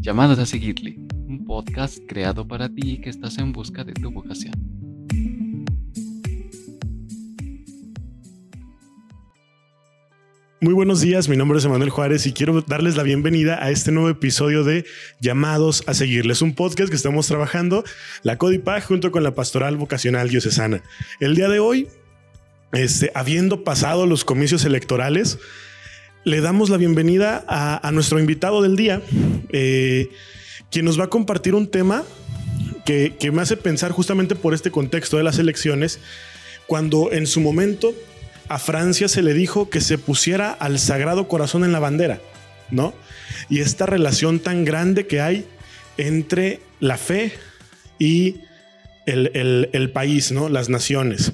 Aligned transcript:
Llamados 0.00 0.38
a 0.38 0.46
seguirle, 0.46 0.94
un 1.26 1.44
podcast 1.44 1.98
creado 2.06 2.46
para 2.46 2.68
ti 2.68 3.00
que 3.02 3.10
estás 3.10 3.36
en 3.38 3.52
busca 3.52 3.82
de 3.82 3.92
tu 3.94 4.12
vocación. 4.12 4.54
Muy 10.60 10.72
buenos 10.72 11.00
días, 11.00 11.28
mi 11.28 11.36
nombre 11.36 11.58
es 11.58 11.64
Emanuel 11.64 11.90
Juárez 11.90 12.26
y 12.26 12.32
quiero 12.32 12.62
darles 12.62 12.96
la 12.96 13.02
bienvenida 13.02 13.62
a 13.62 13.70
este 13.70 13.90
nuevo 13.90 14.08
episodio 14.08 14.62
de 14.62 14.84
Llamados 15.20 15.82
a 15.88 15.94
Seguirles, 15.94 16.42
un 16.42 16.54
podcast 16.54 16.90
que 16.90 16.96
estamos 16.96 17.26
trabajando 17.26 17.82
la 18.22 18.38
Codipag 18.38 18.84
junto 18.84 19.10
con 19.10 19.24
la 19.24 19.34
Pastoral 19.34 19.76
Vocacional 19.76 20.28
Diocesana. 20.28 20.84
El 21.18 21.34
día 21.34 21.48
de 21.48 21.58
hoy, 21.58 21.88
este, 22.72 23.10
habiendo 23.16 23.64
pasado 23.64 24.06
los 24.06 24.24
comicios 24.24 24.64
electorales, 24.64 25.40
le 26.28 26.42
damos 26.42 26.68
la 26.68 26.76
bienvenida 26.76 27.42
a, 27.48 27.90
nuestro 27.90 28.18
invitado 28.18 28.60
del 28.60 28.76
día, 28.76 29.00
eh, 29.50 30.10
quien 30.70 30.84
nos 30.84 31.00
va 31.00 31.04
a 31.04 31.08
compartir 31.08 31.54
un 31.54 31.70
tema 31.70 32.04
que, 32.84 33.16
me 33.32 33.40
hace 33.40 33.56
pensar 33.56 33.92
justamente 33.92 34.34
por 34.34 34.52
este 34.52 34.70
contexto 34.70 35.16
de 35.16 35.22
las 35.22 35.38
elecciones, 35.38 36.00
cuando 36.66 37.12
en 37.12 37.26
su 37.26 37.40
momento 37.40 37.94
a 38.48 38.58
Francia 38.58 39.08
se 39.08 39.22
le 39.22 39.32
dijo 39.32 39.70
que 39.70 39.80
se 39.80 39.96
pusiera 39.96 40.52
al 40.52 40.78
Sagrado 40.78 41.28
Corazón 41.28 41.64
en 41.64 41.72
la 41.72 41.78
bandera, 41.78 42.20
¿no? 42.70 42.92
Y 43.48 43.60
esta 43.60 43.86
relación 43.86 44.38
tan 44.38 44.66
grande 44.66 45.06
que 45.06 45.22
hay 45.22 45.46
entre 45.96 46.60
la 46.78 46.98
fe 46.98 47.32
y 47.98 48.42
el 49.06 49.90
país, 49.94 50.30
¿no? 50.30 50.50
Las 50.50 50.68
naciones. 50.68 51.32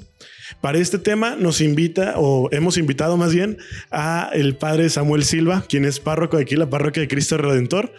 Para 0.65 0.79
este 0.79 0.99
tema 0.99 1.37
nos 1.39 1.61
invita, 1.61 2.15
o 2.17 2.49
hemos 2.51 2.79
invitado 2.79 3.19
más 3.19 3.35
bien, 3.35 3.59
a 3.91 4.31
el 4.33 4.57
padre 4.57 4.89
Samuel 4.89 5.23
Silva, 5.23 5.63
quien 5.69 5.85
es 5.85 6.01
párroco 6.01 6.39
de 6.39 6.45
aquí, 6.45 6.57
la 6.57 6.71
parroquia 6.71 7.03
de 7.03 7.09
Cristo 7.09 7.37
Redentor. 7.37 7.93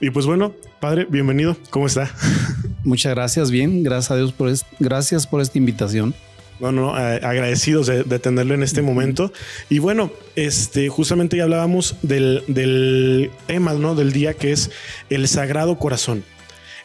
Y 0.00 0.10
pues 0.10 0.26
bueno, 0.26 0.52
padre, 0.80 1.06
bienvenido. 1.08 1.56
¿Cómo 1.70 1.86
está? 1.86 2.12
Muchas 2.82 3.14
gracias, 3.14 3.52
bien. 3.52 3.84
Gracias 3.84 4.10
a 4.10 4.16
Dios 4.16 4.32
por, 4.32 4.52
gracias 4.80 5.28
por 5.28 5.42
esta 5.42 5.58
invitación. 5.58 6.12
Bueno, 6.58 6.98
eh, 6.98 7.20
agradecidos 7.22 7.86
de, 7.86 8.18
tenerlo 8.18 8.54
en 8.54 8.64
este 8.64 8.82
momento. 8.82 9.32
Y 9.70 9.78
bueno, 9.78 10.10
este, 10.34 10.88
justamente 10.88 11.36
ya 11.36 11.44
hablábamos 11.44 11.94
del, 12.02 12.42
del 12.48 13.30
tema, 13.46 13.74
¿no? 13.74 13.94
Del 13.94 14.12
día 14.12 14.34
que 14.34 14.50
es 14.50 14.72
el 15.08 15.28
Sagrado 15.28 15.78
Corazón 15.78 16.24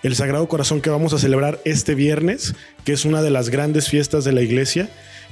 el 0.03 0.15
Sagrado 0.15 0.47
Corazón 0.47 0.79
que 0.79 0.89
vamos 0.89 1.13
a 1.13 1.17
celebrar 1.17 1.59
este 1.65 1.95
viernes, 1.95 2.53
que 2.85 2.93
es 2.93 3.03
una 3.03 3.21
de 3.21 3.31
las 3.31 3.49
grandes 3.49 3.89
fiestas 3.89 4.23
de 4.23 4.31
la 4.31 4.41
iglesia 4.41 4.89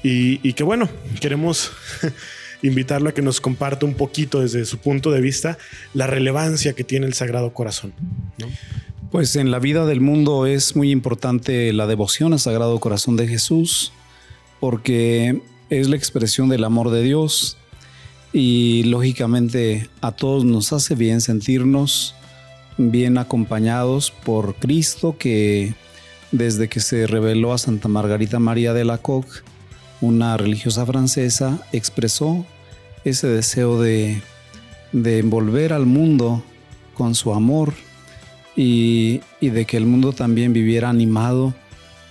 y, 0.07 0.53
que 0.53 0.63
bueno, 0.63 0.87
queremos 1.19 1.71
invitarlo 2.61 3.09
a 3.09 3.13
que 3.13 3.23
nos 3.23 3.41
comparta 3.41 3.87
un 3.87 3.95
poquito 3.95 4.41
desde 4.41 4.65
su 4.65 4.77
punto 4.77 5.11
de 5.11 5.19
vista 5.19 5.57
la 5.95 6.05
relevancia 6.05 6.73
que 6.73 6.83
tiene 6.83 7.07
el 7.07 7.13
Sagrado 7.13 7.53
Corazón. 7.53 7.93
Pues 9.11 9.35
en 9.35 9.49
la 9.49 9.57
vida 9.57 9.85
del 9.85 10.01
mundo 10.01 10.45
es 10.45 10.75
muy 10.75 10.91
importante 10.91 11.73
la 11.73 11.87
devoción 11.87 12.33
al 12.33 12.39
Sagrado 12.39 12.79
Corazón 12.79 13.15
de 13.15 13.27
Jesús, 13.27 13.93
porque 14.59 15.41
es 15.71 15.89
la 15.89 15.95
expresión 15.95 16.49
del 16.49 16.65
amor 16.65 16.91
de 16.91 17.01
Dios 17.01 17.57
y 18.31 18.83
lógicamente 18.83 19.89
a 20.01 20.11
todos 20.11 20.45
nos 20.45 20.71
hace 20.71 20.93
bien 20.93 21.21
sentirnos 21.21 22.13
bien 22.77 23.17
acompañados 23.17 24.11
por 24.11 24.55
Cristo 24.55 25.15
que 25.17 25.73
desde 26.31 26.67
que 26.67 26.79
se 26.79 27.07
reveló 27.07 27.53
a 27.53 27.57
Santa 27.57 27.87
Margarita 27.87 28.37
María 28.37 28.73
de 28.73 28.83
la 28.83 28.97
Coque, 28.97 29.39
una 30.01 30.37
religiosa 30.37 30.85
francesa, 30.85 31.59
expresó 31.71 32.45
ese 33.03 33.27
deseo 33.27 33.81
de, 33.81 34.21
envolver 34.93 35.73
al 35.73 35.85
mundo 35.85 36.43
con 36.93 37.15
su 37.15 37.33
amor 37.33 37.73
y, 38.55 39.21
de 39.41 39.65
que 39.65 39.77
el 39.77 39.85
mundo 39.85 40.13
también 40.13 40.53
viviera 40.53 40.89
animado 40.89 41.53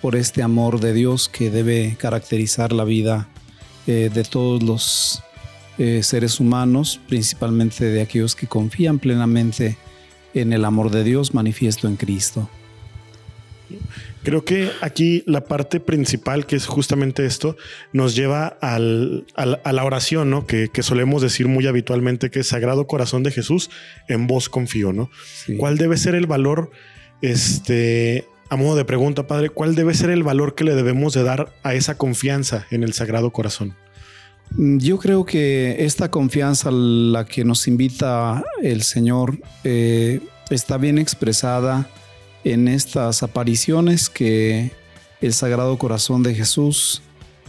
por 0.01 0.17
este 0.17 0.43
amor 0.43 0.81
de 0.81 0.93
Dios 0.93 1.29
que 1.29 1.51
debe 1.51 1.97
caracterizar 1.99 2.73
la 2.73 2.85
vida 2.85 3.29
eh, 3.87 4.11
de 4.13 4.23
todos 4.23 4.63
los 4.63 5.23
eh, 5.79 6.03
seres 6.03 6.41
humanos, 6.41 7.01
principalmente 7.09 7.87
de 7.87 8.03
aquellos 8.03 8.35
que 8.35 8.47
confían 8.47 8.99
plenamente 8.99 9.77
en 10.35 10.53
el 10.53 10.65
amor 10.65 10.91
de 10.91 11.05
Dios 11.05 11.35
manifiesto 11.35 11.89
en 11.89 11.97
Cristo. 11.97 12.49
Creo 14.25 14.43
que 14.43 14.71
aquí 14.81 15.23
la 15.27 15.45
parte 15.45 15.81
principal, 15.81 16.47
que 16.47 16.57
es 16.57 16.67
justamente 16.67 17.27
esto, 17.27 17.57
nos 17.93 18.17
lleva 18.17 18.57
a 18.63 18.79
la 18.79 19.85
oración, 19.85 20.31
¿no? 20.31 20.47
Que, 20.47 20.71
solemos 20.81 21.21
decir 21.21 21.47
muy 21.47 21.67
habitualmente 21.67 22.31
que 22.31 22.41
es 22.41 22.49
Sagrado 22.49 22.87
Corazón 22.87 23.23
de 23.23 23.31
Jesús, 23.31 23.71
en 24.09 24.27
vos 24.27 24.49
confío, 24.49 24.95
¿no? 24.95 25.11
¿Cuál 25.59 25.77
debe 25.77 25.99
ser 25.99 26.15
el 26.15 26.27
valor, 26.27 26.71
este, 27.21 28.27
a 28.49 28.57
modo 28.57 28.77
de 28.77 28.87
pregunta, 28.87 29.27
Padre, 29.27 29.51
cuál 29.51 29.75
debe 29.75 29.93
ser 29.93 30.09
el 30.09 30.23
valor 30.23 30.55
que 30.55 30.65
le 30.65 30.75
debemos 30.75 31.13
de 31.13 31.23
dar 31.23 31.53
a 31.63 31.75
esa 31.75 31.99
confianza 31.99 32.67
en 32.71 32.83
el 32.83 32.95
Sagrado 32.95 33.31
Corazón? 33.31 33.77
Mm, 34.53 34.79
yo 34.79 34.99
creo 34.99 35.27
que 35.27 35.85
esta 35.85 36.11
confianza 36.11 36.71
a 36.71 36.73
la 36.73 37.27
que 37.27 37.45
nos 37.45 37.69
invita 37.69 38.43
el 38.63 38.85
Señor 38.85 39.39
eh, 39.65 40.21
está 40.49 40.79
bien 40.79 40.97
expresada 40.97 41.91
en 42.45 42.69
estas 42.69 43.23
apariciones 43.23 44.09
que 44.09 44.71
el 45.21 45.33
Sagrado 45.33 45.77
Corazón 45.79 46.23
de 46.23 46.35
Jesús 46.35 47.03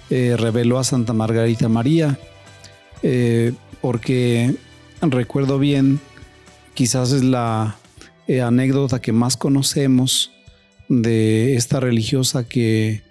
eh, 0.10 0.36
reveló 0.38 0.80
a 0.80 0.84
Santa 0.84 1.14
Margarita 1.14 1.70
María, 1.70 2.18
eh, 3.04 3.54
porque 3.82 4.56
recuerdo 5.02 5.60
bien, 5.60 6.00
quizás 6.74 7.12
es 7.12 7.24
la 7.24 7.78
anécdota 8.44 9.02
que 9.02 9.12
más 9.12 9.38
conocemos 9.38 10.32
de 10.90 11.56
esta 11.56 11.80
religiosa 11.80 12.48
que 12.48 13.04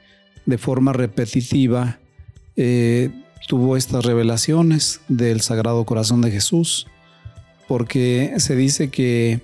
de 0.46 0.58
forma 0.58 0.92
repetitiva 0.92 2.00
tuvo 3.46 3.76
estas 3.76 4.04
revelaciones 4.04 5.00
del 5.08 5.40
Sagrado 5.40 5.84
Corazón 5.84 6.20
de 6.20 6.30
Jesús, 6.30 6.86
porque 7.68 8.34
se 8.38 8.56
dice 8.56 8.90
que 8.90 9.40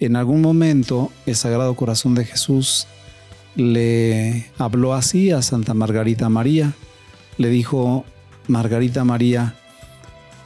en 0.00 0.16
algún 0.16 0.40
momento 0.40 1.12
el 1.26 1.36
Sagrado 1.36 1.74
Corazón 1.74 2.14
de 2.14 2.24
Jesús 2.24 2.86
le 3.54 4.46
habló 4.58 4.94
así 4.94 5.30
a 5.30 5.42
Santa 5.42 5.74
Margarita 5.74 6.28
María, 6.28 6.72
le 7.38 7.48
dijo, 7.48 8.04
Margarita 8.48 9.04
María, 9.04 9.54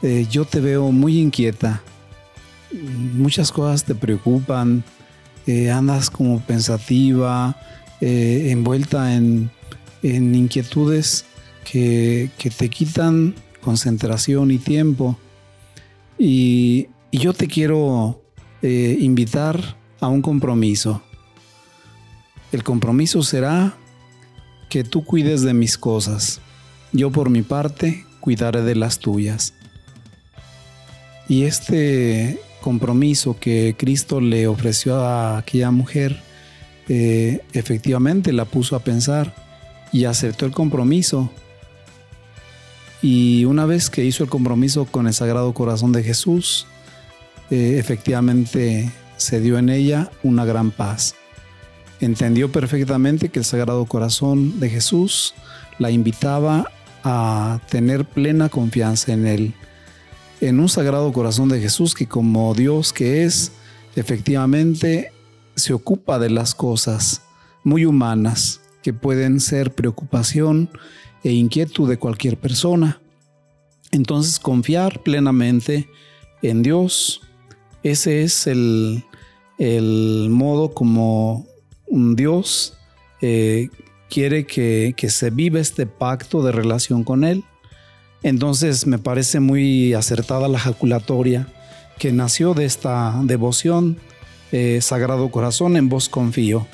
eh, 0.01 0.27
yo 0.29 0.45
te 0.45 0.59
veo 0.59 0.91
muy 0.91 1.19
inquieta, 1.19 1.81
muchas 3.13 3.51
cosas 3.51 3.83
te 3.83 3.95
preocupan, 3.95 4.83
eh, 5.47 5.71
andas 5.71 6.09
como 6.09 6.39
pensativa, 6.41 7.55
eh, 8.01 8.49
envuelta 8.51 9.15
en, 9.15 9.49
en 10.03 10.35
inquietudes 10.35 11.25
que, 11.65 12.29
te 12.57 12.69
quitan 12.69 13.35
concentración 13.61 14.51
y 14.51 14.57
tiempo. 14.57 15.17
Y, 16.17 16.87
yo 17.11 17.33
te 17.33 17.47
quiero 17.47 18.24
invitar 18.69 19.77
a 19.99 20.07
un 20.07 20.21
compromiso. 20.21 21.01
El 22.51 22.63
compromiso 22.63 23.23
será 23.23 23.75
que 24.69 24.83
tú 24.83 25.03
cuides 25.03 25.41
de 25.41 25.53
mis 25.53 25.77
cosas. 25.77 26.41
Yo 26.91 27.11
por 27.11 27.29
mi 27.29 27.41
parte 27.41 28.05
cuidaré 28.19 28.61
de 28.61 28.75
las 28.75 28.99
tuyas. 28.99 29.53
Y 31.27 31.43
este 31.43 32.39
compromiso 32.61 33.37
que 33.39 33.75
Cristo 33.77 34.21
le 34.21 34.47
ofreció 34.47 34.97
a 34.97 35.37
aquella 35.37 35.71
mujer, 35.71 36.21
eh, 36.87 37.41
efectivamente 37.53 38.31
la 38.31 38.45
puso 38.45 38.75
a 38.75 38.79
pensar 38.79 39.35
y 39.91 40.05
aceptó 40.05 40.45
el 40.45 40.51
compromiso 40.51 41.31
y 43.01 43.45
una 43.45 43.67
vez 43.67 43.91
que 43.91 44.03
hizo 44.03 44.23
el 44.23 44.31
compromiso 44.31 44.85
con 44.85 45.05
el 45.05 45.13
Sagrado 45.13 45.53
Corazón 45.53 45.91
de 45.91 46.01
Jesús, 46.01 46.65
eh, 47.49 47.77
efectivamente 47.79 48.91
se 49.17 49.39
dio 49.39 49.57
en 49.57 49.69
ella 49.69 50.11
una 50.23 50.45
gran 50.45 50.71
paz. 50.71 51.15
Entendió 52.01 52.51
perfectamente 52.51 53.29
que 53.29 53.39
el 53.39 53.45
Sagrado 53.45 53.85
Corazón 53.85 54.59
de 54.59 54.69
Jesús 54.69 55.33
la 55.79 55.91
invitaba 55.91 56.71
a 57.03 57.59
tener 57.69 58.05
plena 58.05 58.49
confianza 58.49 59.13
en 59.13 59.25
Él. 59.25 59.53
En 60.41 60.59
un 60.59 60.69
Sagrado 60.69 61.13
Corazón 61.13 61.49
de 61.49 61.61
Jesús 61.61 61.93
que 61.93 62.07
como 62.07 62.53
Dios 62.53 62.91
que 62.91 63.23
es, 63.23 63.51
efectivamente 63.95 65.11
se 65.55 65.73
ocupa 65.73 66.19
de 66.19 66.29
las 66.29 66.53
cosas 66.53 67.21
muy 67.63 67.85
humanas 67.85 68.61
que 68.83 68.93
pueden 68.93 69.39
ser 69.39 69.73
preocupación 69.73 70.69
e 71.23 71.31
inquietud 71.31 71.89
de 71.89 71.97
cualquier 71.97 72.37
persona. 72.37 73.01
Entonces 73.91 74.39
confiar 74.39 75.01
plenamente 75.01 75.89
en 76.41 76.61
Dios, 76.61 77.21
ese 77.91 78.23
es 78.23 78.47
el, 78.47 79.03
modo 80.29 80.73
como 80.73 81.45
Dios 81.87 82.77
eh, 83.21 83.69
quiere 84.09 84.45
que, 84.45 84.93
que, 84.97 85.09
se 85.09 85.29
viva 85.29 85.59
este 85.59 85.85
pacto 85.85 86.43
de 86.43 86.51
relación 86.51 87.03
con 87.03 87.23
Él. 87.23 87.43
Entonces 88.23 88.87
me 88.87 88.97
parece 88.97 89.39
muy 89.39 89.93
acertada 89.93 90.47
la 90.47 90.59
jaculatoria 90.59 91.47
que 91.99 92.11
nació 92.11 92.53
de 92.53 92.65
esta 92.65 93.21
devoción 93.23 93.97
eh, 94.51 94.79
Sagrado 94.81 95.29
Corazón, 95.29 95.75
en 95.77 95.89
vos 95.89 96.09
confío, 96.09 96.65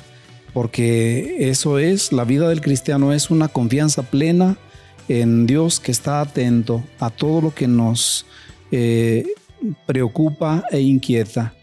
porque 0.52 1.36
eso 1.50 1.78
es, 1.78 2.12
la 2.12 2.24
vida 2.24 2.48
del 2.48 2.60
cristiano 2.60 3.12
es 3.12 3.30
una 3.30 3.48
confianza 3.48 4.02
plena 4.02 4.56
en 5.08 5.46
Dios 5.46 5.80
que 5.80 5.92
está 5.92 6.20
atento 6.20 6.82
a 7.00 7.10
todo 7.10 7.40
lo 7.40 7.54
que 7.54 7.68
nos 7.68 8.24
eh, 8.70 9.26
preocupa 9.86 10.64
e 10.70 10.80
inquieta. 10.80 11.54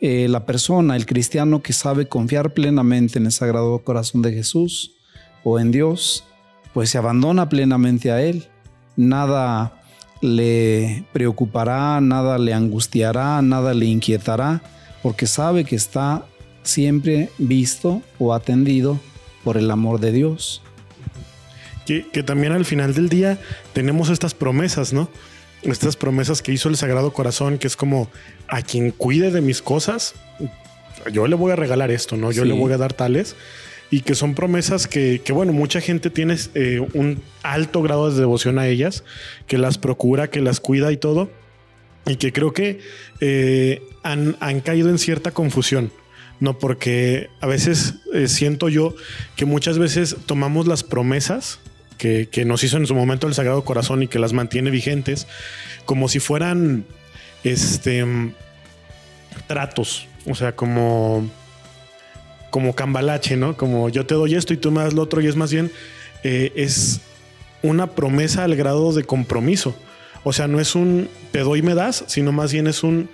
Eh, 0.00 0.28
la 0.28 0.46
persona, 0.46 0.94
el 0.94 1.06
cristiano 1.06 1.60
que 1.60 1.72
sabe 1.72 2.06
confiar 2.06 2.54
plenamente 2.54 3.18
en 3.18 3.26
el 3.26 3.32
Sagrado 3.32 3.80
Corazón 3.80 4.22
de 4.22 4.32
Jesús 4.32 4.92
o 5.42 5.58
en 5.58 5.72
Dios, 5.72 6.24
pues 6.72 6.90
se 6.90 6.98
abandona 6.98 7.48
plenamente 7.48 8.12
a 8.12 8.22
Él. 8.22 8.46
Nada 8.96 9.82
le 10.20 11.04
preocupará, 11.12 12.00
nada 12.00 12.38
le 12.38 12.54
angustiará, 12.54 13.42
nada 13.42 13.74
le 13.74 13.86
inquietará, 13.86 14.62
porque 15.02 15.26
sabe 15.26 15.64
que 15.64 15.76
está 15.76 16.26
siempre 16.62 17.30
visto 17.38 18.02
o 18.18 18.34
atendido 18.34 19.00
por 19.42 19.56
el 19.56 19.70
amor 19.70 20.00
de 20.00 20.12
Dios. 20.12 20.62
Que, 21.86 22.06
que 22.08 22.22
también 22.22 22.52
al 22.52 22.64
final 22.64 22.94
del 22.94 23.08
día 23.08 23.38
tenemos 23.72 24.10
estas 24.10 24.34
promesas, 24.34 24.92
¿no? 24.92 25.08
Estas 25.62 25.96
promesas 25.96 26.42
que 26.42 26.52
hizo 26.52 26.68
el 26.68 26.76
Sagrado 26.76 27.12
Corazón, 27.12 27.58
que 27.58 27.66
es 27.66 27.76
como 27.76 28.10
a 28.46 28.62
quien 28.62 28.90
cuide 28.90 29.30
de 29.30 29.40
mis 29.40 29.62
cosas, 29.62 30.14
yo 31.12 31.26
le 31.26 31.36
voy 31.36 31.52
a 31.52 31.56
regalar 31.56 31.90
esto, 31.90 32.16
¿no? 32.16 32.32
Yo 32.32 32.44
le 32.44 32.54
voy 32.54 32.72
a 32.72 32.78
dar 32.78 32.92
tales. 32.92 33.36
Y 33.90 34.02
que 34.02 34.14
son 34.14 34.34
promesas 34.34 34.86
que, 34.86 35.22
bueno, 35.32 35.52
mucha 35.52 35.80
gente 35.80 36.10
tiene 36.10 36.36
eh, 36.54 36.86
un 36.92 37.22
alto 37.42 37.82
grado 37.82 38.10
de 38.10 38.20
devoción 38.20 38.58
a 38.58 38.66
ellas, 38.66 39.02
que 39.46 39.56
las 39.56 39.78
procura, 39.78 40.28
que 40.28 40.42
las 40.42 40.60
cuida 40.60 40.92
y 40.92 40.98
todo. 40.98 41.30
Y 42.06 42.16
que 42.16 42.32
creo 42.32 42.52
que 42.52 42.80
eh, 43.20 43.82
han, 44.02 44.34
caído 44.60 44.90
en 44.90 44.98
cierta 44.98 45.30
confusión. 45.30 45.90
No, 46.40 46.58
porque 46.58 47.30
a 47.40 47.46
veces 47.46 47.94
eh, 48.14 48.28
siento 48.28 48.68
yo 48.68 48.94
que 49.36 49.44
muchas 49.44 49.78
veces 49.78 50.16
tomamos 50.26 50.66
las 50.66 50.84
promesas 50.84 51.58
que, 51.98 52.44
nos 52.46 52.64
hizo 52.64 52.76
en 52.76 52.86
su 52.86 52.94
momento 52.94 53.26
el 53.26 53.34
Sagrado 53.34 53.64
Corazón 53.64 54.02
y 54.02 54.08
que 54.08 54.18
las 54.18 54.32
mantiene 54.32 54.70
vigentes, 54.70 55.26
como 55.84 56.08
si 56.08 56.20
fueran 56.20 56.84
este 57.44 58.04
tratos, 59.46 60.06
o 60.26 60.34
sea, 60.34 60.56
como 60.56 61.28
como 62.50 62.74
cambalache, 62.74 63.36
¿no? 63.36 63.56
Como 63.56 63.90
yo 63.90 64.06
te 64.06 64.14
doy 64.14 64.34
esto 64.34 64.54
y 64.54 64.56
tú 64.56 64.70
me 64.70 64.82
das 64.82 64.94
lo 64.94 65.02
otro 65.02 65.20
y 65.20 65.26
es 65.26 65.36
más 65.36 65.52
bien 65.52 65.70
eh, 66.24 66.52
es 66.56 67.00
una 67.62 67.88
promesa 67.88 68.44
al 68.44 68.56
grado 68.56 68.92
de 68.92 69.04
compromiso. 69.04 69.76
O 70.24 70.32
sea, 70.32 70.48
no 70.48 70.58
es 70.58 70.74
un 70.74 71.08
te 71.30 71.40
doy 71.40 71.58
y 71.58 71.62
me 71.62 71.74
das, 71.74 72.04
sino 72.06 72.32
más 72.32 72.52
bien 72.52 72.66
es 72.66 72.82
un 72.82 73.10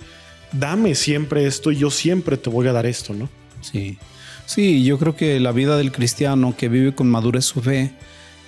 dame 0.52 0.94
siempre 0.94 1.46
esto 1.46 1.72
y 1.72 1.78
yo 1.78 1.90
siempre 1.90 2.36
te 2.36 2.48
voy 2.48 2.68
a 2.68 2.72
dar 2.72 2.86
esto, 2.86 3.12
¿no? 3.12 3.28
Sí. 3.60 3.98
Sí, 4.46 4.84
yo 4.84 4.98
creo 4.98 5.16
que 5.16 5.40
la 5.40 5.52
vida 5.52 5.76
del 5.76 5.90
cristiano 5.90 6.54
que 6.56 6.68
vive 6.68 6.94
con 6.94 7.08
madurez 7.08 7.46
su 7.46 7.62
fe 7.62 7.92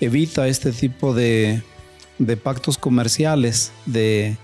evita 0.00 0.48
este 0.48 0.72
tipo 0.72 1.14
de, 1.14 1.62
pactos 2.42 2.78
comerciales, 2.78 3.72
de, 3.84 4.36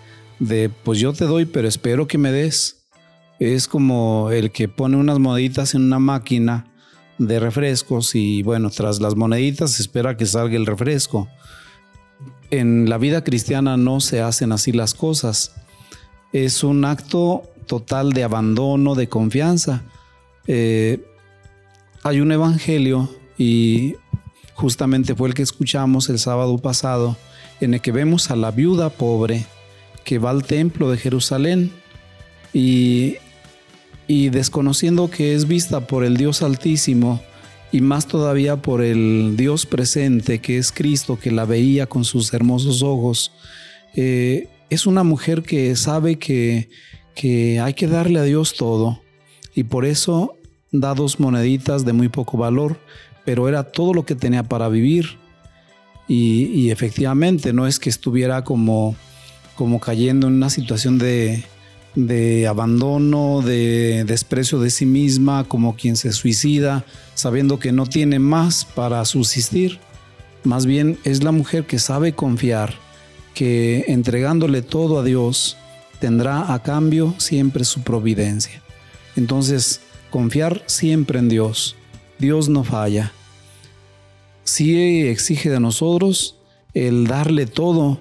pues 0.85 0.99
yo 0.99 1.13
te 1.13 1.25
doy, 1.25 1.47
pero 1.47 1.69
espero 1.69 2.07
que 2.07 2.19
me 2.19 2.33
des. 2.33 2.79
Es 3.39 3.67
como 3.67 4.31
el 4.31 4.53
que 4.53 4.69
pone 4.69 4.97
unas 4.97 5.19
moneditas 5.19 5.75
en 5.75 5.83
una 5.83 5.99
máquina 5.99 6.67
de 7.19 7.41
refrescos 7.41 8.15
y 8.15 8.43
bueno, 8.43 8.71
tras 8.71 9.01
las 9.01 9.17
moneditas 9.17 9.81
espera 9.81 10.17
que 10.17 10.27
salga 10.27 10.57
el 10.57 10.67
refresco. 10.67 11.29
En 12.51 12.89
la 12.89 12.99
vida 12.99 13.25
cristiana 13.25 13.77
no 13.77 14.01
se 14.01 14.21
hacen 14.21 14.53
así 14.53 14.73
las 14.73 14.95
cosas. 14.95 15.55
Es 16.33 16.63
un 16.63 16.85
acto 16.85 17.43
total 17.67 18.13
de 18.13 18.25
abandono, 18.25 18.95
de 18.95 19.09
confianza. 19.09 19.83
Eh, 20.47 21.05
hay 22.03 22.21
un 22.21 22.33
evangelio 22.33 23.09
y 23.39 23.97
justamente 24.55 25.15
fue 25.15 25.29
el 25.29 25.35
que 25.35 25.43
escuchamos 25.43 26.09
el 26.09 26.19
sábado 26.19 26.59
pasado, 26.59 27.17
en 27.61 27.75
el 27.75 27.81
que 27.81 27.93
vemos 27.93 28.31
a 28.31 28.37
la 28.37 28.51
viuda 28.51 28.91
pobre 28.91 29.47
que 30.05 30.19
va 30.19 30.31
al 30.31 30.45
templo 30.45 30.91
de 30.91 30.99
Jerusalén 30.99 31.71
y, 32.53 33.17
y 34.07 34.31
desconociendo 34.31 35.11
que 35.11 35.35
es 35.35 35.47
vista 35.47 35.87
por 35.87 36.05
el 36.05 36.17
Dios 36.17 36.43
Altísimo 36.43 37.23
y 37.71 37.81
más 37.81 38.07
todavía 38.07 38.61
por 38.61 38.83
el 38.83 39.35
Dios 39.37 39.65
presente 39.65 40.41
que 40.41 40.59
es 40.59 40.73
Cristo 40.73 41.19
que 41.19 41.31
la 41.31 41.45
veía 41.45 41.87
con 41.87 42.05
sus 42.05 42.35
hermosos 42.35 42.83
ojos, 42.83 43.33
eh, 43.95 44.49
es 44.69 44.87
una 44.87 45.05
mujer 45.05 45.43
que 45.43 45.75
sabe 45.77 46.19
que, 46.19 46.69
que 47.15 47.61
hay 47.61 47.75
que 47.75 47.87
darle 47.87 48.19
a 48.19 48.25
Dios 48.25 48.55
todo 48.55 49.01
y 49.55 49.65
por 49.65 49.85
eso 49.85 50.37
da 50.71 50.95
dos 50.95 51.21
moneditas 51.21 51.85
de 51.85 51.93
muy 51.93 52.09
poco 52.09 52.39
valor, 52.39 52.79
pero 53.25 53.49
era 53.49 53.65
todo 53.65 53.95
lo 53.95 54.05
que 54.05 54.15
tenía 54.15 54.43
para 54.43 54.69
vivir. 54.69 55.19
Y, 56.09 56.71
efectivamente 56.71 57.53
no 57.55 57.67
es 57.67 57.79
que 57.79 57.89
estuviera 57.89 58.45
como, 58.45 58.97
como 59.55 59.81
cayendo 59.81 60.27
en 60.27 60.35
una 60.35 60.51
situación 60.51 60.99
de, 60.99 61.43
de 61.95 62.47
abandono, 62.47 63.41
de 63.41 64.05
desprecio 64.05 64.59
de 64.61 64.69
sí 64.69 64.85
misma, 64.85 65.45
como 65.45 65.75
quien 65.75 65.97
se 65.97 66.13
suicida, 66.13 66.85
sabiendo 67.15 67.59
que 67.59 67.73
no 67.73 67.87
tiene 67.87 68.19
más 68.19 68.67
para 68.67 69.05
subsistir. 69.07 69.79
Más 70.45 70.67
bien 70.67 70.99
es 71.05 71.23
la 71.23 71.33
mujer 71.33 71.67
que 71.67 71.79
sabe 71.79 72.13
confiar, 72.13 72.75
que 73.33 73.87
entregándole 73.89 74.61
todo 74.61 74.99
a 74.99 75.05
Dios, 75.05 75.57
tendrá 75.99 76.53
a 76.53 76.63
cambio 76.63 77.15
siempre 77.19 77.65
su 77.65 77.83
providencia. 77.83 78.61
Entonces, 79.17 79.81
confiar 80.11 80.63
siempre 80.67 81.19
en 81.19 81.29
Dios, 81.29 81.77
Dios 82.23 82.49
no 82.49 82.63
falla. 82.63 83.11
Sí 84.45 85.03
exige 85.09 85.51
de 85.51 85.59
nosotros 85.59 86.37
el 86.73 87.09
darle 87.09 87.47
todo. 87.47 88.01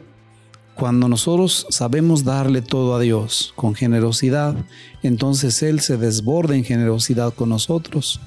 Cuando 0.75 1.07
nosotros 1.07 1.65
sabemos 1.71 2.23
darle 2.23 2.61
todo 2.61 2.95
a 2.95 2.99
Dios 2.99 3.51
con 3.55 3.73
generosidad, 3.73 4.55
entonces 5.01 5.63
Él 5.63 5.79
se 5.79 5.97
desborda 5.97 6.55
en 6.55 6.63
generosidad 6.63 7.33
con 7.33 7.49
nosotros. 7.49 8.21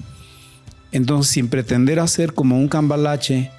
Entonces, 0.91 1.31
sin 1.31 1.47
pretender 1.47 2.01
hacer 2.01 2.33
como 2.33 2.57
un 2.57 2.67
cambalache, 2.67 3.51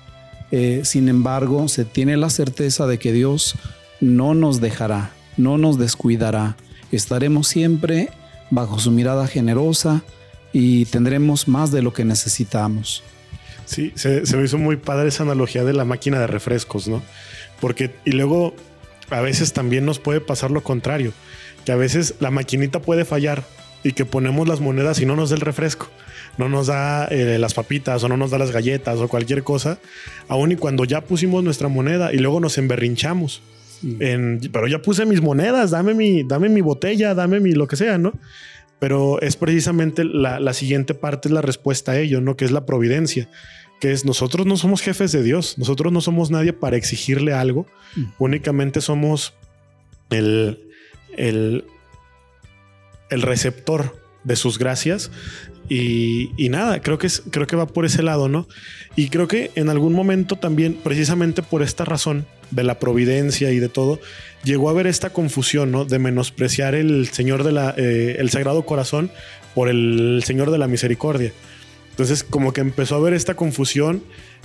eh, 0.51 0.83
sin 0.85 1.09
embargo, 1.09 1.69
se 1.69 1.87
tiene 1.87 2.19
la 2.19 2.29
certeza 2.29 2.87
de 2.87 2.99
que 2.99 3.13
Dios 3.13 3.55
no 4.03 4.35
nos 4.35 4.61
dejará, 4.61 5.11
no 5.39 5.57
nos 5.57 5.79
descuidará. 5.79 6.57
Estaremos 6.93 7.49
siempre 7.49 8.11
bajo 8.51 8.79
su 8.79 8.91
mirada 8.91 9.27
generosa, 9.27 10.03
y 10.59 10.87
tendremos 10.87 11.49
más 11.49 11.71
de 11.71 11.83
lo 11.83 11.93
que 11.93 12.07
necesitamos. 12.07 13.03
Sí, 13.67 13.93
se, 13.95 14.23
me 14.35 14.45
hizo 14.45 14.57
muy 14.57 14.77
padre 14.77 15.09
esa 15.09 15.23
analogía 15.23 15.65
de 15.65 15.75
la 15.75 15.85
máquina 15.85 16.19
de 16.19 16.27
refrescos, 16.27 16.89
¿no? 16.89 17.03
Porque, 17.61 17.91
y 18.07 18.13
luego 18.13 18.55
a 19.11 19.21
veces 19.21 19.53
también 19.53 19.85
nos 19.85 19.99
puede 19.99 20.23
pasar 20.23 20.51
lo 20.51 20.63
contrario, 20.63 21.13
que 21.67 21.73
a 21.73 21.77
veces 21.77 22.15
la 22.21 22.31
maquinita 22.31 22.81
puede 22.81 23.05
fallar 23.05 23.45
y 23.85 23.93
que 23.93 24.07
ponemos 24.07 24.49
las 24.49 24.63
monedas 24.63 24.99
y 24.99 25.05
no 25.05 25.15
nos 25.15 25.29
da 25.29 25.37
el 25.37 25.43
refresco, 25.43 25.89
no 26.39 26.49
nos 26.49 26.69
da 26.69 27.05
eh, 27.05 27.37
las 27.39 27.53
papitas 27.53 28.03
o 28.03 28.09
no 28.09 28.17
nos 28.17 28.31
da 28.31 28.39
las 28.39 28.51
galletas 28.51 28.99
o 28.99 29.09
cualquier 29.09 29.43
cosa, 29.43 29.79
aun 30.27 30.53
y 30.53 30.57
cuando 30.57 30.87
ya 30.87 31.03
pusimos 31.03 31.45
nuestra 31.45 31.69
moneda 31.69 32.15
y 32.15 32.17
luego 32.17 32.41
nos 32.41 32.57
emberrinchamos. 32.57 33.43
En, 34.01 34.41
pero 34.53 34.67
ya 34.69 34.81
puse 34.81 35.05
mis 35.05 35.21
monedas, 35.21 35.71
dame 35.71 35.93
mi, 35.93 36.23
dame 36.23 36.49
mi 36.49 36.63
botella, 36.63 37.13
dame 37.13 37.41
mi 37.41 37.53
lo 37.53 37.69
que 37.69 37.77
sea, 37.77 37.99
¿no? 37.99 38.15
Pero 38.79 39.21
es 39.23 39.37
precisamente 39.37 40.05
la, 40.05 40.53
siguiente 40.53 40.95
parte, 40.95 41.29
es 41.29 41.33
la 41.33 41.43
respuesta 41.43 41.93
a 41.93 41.99
ello, 41.99 42.21
¿no? 42.21 42.37
Que 42.37 42.45
es 42.45 42.51
la 42.51 42.67
providencia, 42.67 43.29
que 43.81 43.93
es 43.93 44.05
nosotros 44.05 44.47
no 44.47 44.57
somos 44.57 44.83
jefes 44.83 45.13
de 45.13 45.23
Dios, 45.23 45.57
nosotros 45.59 45.93
no 45.93 46.01
somos 46.01 46.31
nadie 46.31 46.53
para 46.53 46.77
exigirle 46.77 47.33
algo, 47.33 47.67
mm. 47.97 48.05
únicamente 48.19 48.81
somos 48.81 49.35
el, 50.11 50.61
el, 51.17 51.65
el 53.09 53.23
receptor 53.23 53.97
de 54.25 54.37
sus 54.37 54.59
gracias 54.59 55.11
y, 55.69 56.49
nada, 56.51 56.81
creo 56.81 56.99
que, 56.99 57.09
es, 57.09 57.23
creo 57.31 57.47
que 57.47 57.57
va 57.57 57.67
por 57.67 57.85
ese 57.85 58.03
lado, 58.03 58.29
¿no? 58.29 58.47
Y 58.95 59.09
creo 59.09 59.27
que 59.27 59.51
en 59.57 59.69
algún 59.69 59.95
momento 59.95 60.37
también, 60.37 60.75
precisamente 60.75 61.43
por 61.43 61.63
esta 61.63 61.85
razón 61.85 62.27
de 62.51 62.63
la 62.63 62.79
providencia 62.79 63.51
y 63.51 63.59
de 63.59 63.69
todo, 63.69 63.99
llegó 64.47 64.69
a 64.69 64.73
haber 64.73 64.87
esta 64.87 65.11
confusión, 65.11 65.73
¿no? 65.73 65.85
De 65.85 65.99
menospreciar 65.99 66.75
el 66.75 67.09
Señor 67.09 67.45
de 67.45 67.53
la, 67.53 67.75
eh, 67.77 68.17
el 68.19 68.31
Sagrado 68.31 68.65
Corazón 68.65 69.11
por 69.55 69.69
el 69.69 70.23
Señor 70.25 70.51
de 70.51 70.59
la 70.59 70.69
Misericordia. 70.69 71.33
Entonces, 71.91 72.23
como 72.23 72.53
que 72.53 72.61
empezó 72.61 72.95
a 72.95 72.99
haber 72.99 73.13
esta 73.13 73.35
confusión 73.35 74.03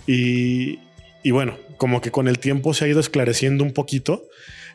y, 0.08 0.80
bueno, 1.30 1.58
como 1.78 2.02
que 2.02 2.12
con 2.12 2.28
el 2.28 2.40
tiempo 2.40 2.74
se 2.74 2.86
ha 2.86 2.88
ido 2.88 3.00
esclareciendo 3.00 3.64
un 3.64 3.72
poquito. 3.72 4.24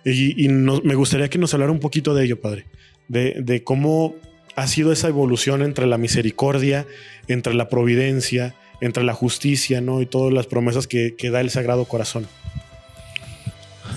Y, 0.04 0.48
me 0.48 0.94
gustaría 0.94 1.28
que 1.28 1.38
nos 1.38 1.52
hablara 1.52 1.72
un 1.72 1.80
poquito 1.80 2.14
de 2.14 2.24
ello, 2.24 2.40
Padre, 2.40 2.66
de, 3.08 3.36
de 3.40 3.64
cómo 3.64 4.14
ha 4.54 4.66
sido 4.68 4.92
esa 4.92 5.08
evolución 5.08 5.62
entre 5.62 5.86
la 5.86 5.98
misericordia, 5.98 6.86
entre 7.26 7.54
la 7.54 7.68
providencia, 7.68 8.54
entre 8.80 9.04
la 9.04 9.14
justicia, 9.14 9.80
¿no? 9.80 10.00
Y 10.00 10.06
todas 10.06 10.32
las 10.32 10.46
promesas 10.46 10.86
que, 10.86 11.14
da 11.30 11.40
el 11.40 11.50
Sagrado 11.50 11.84
Corazón. 11.84 12.26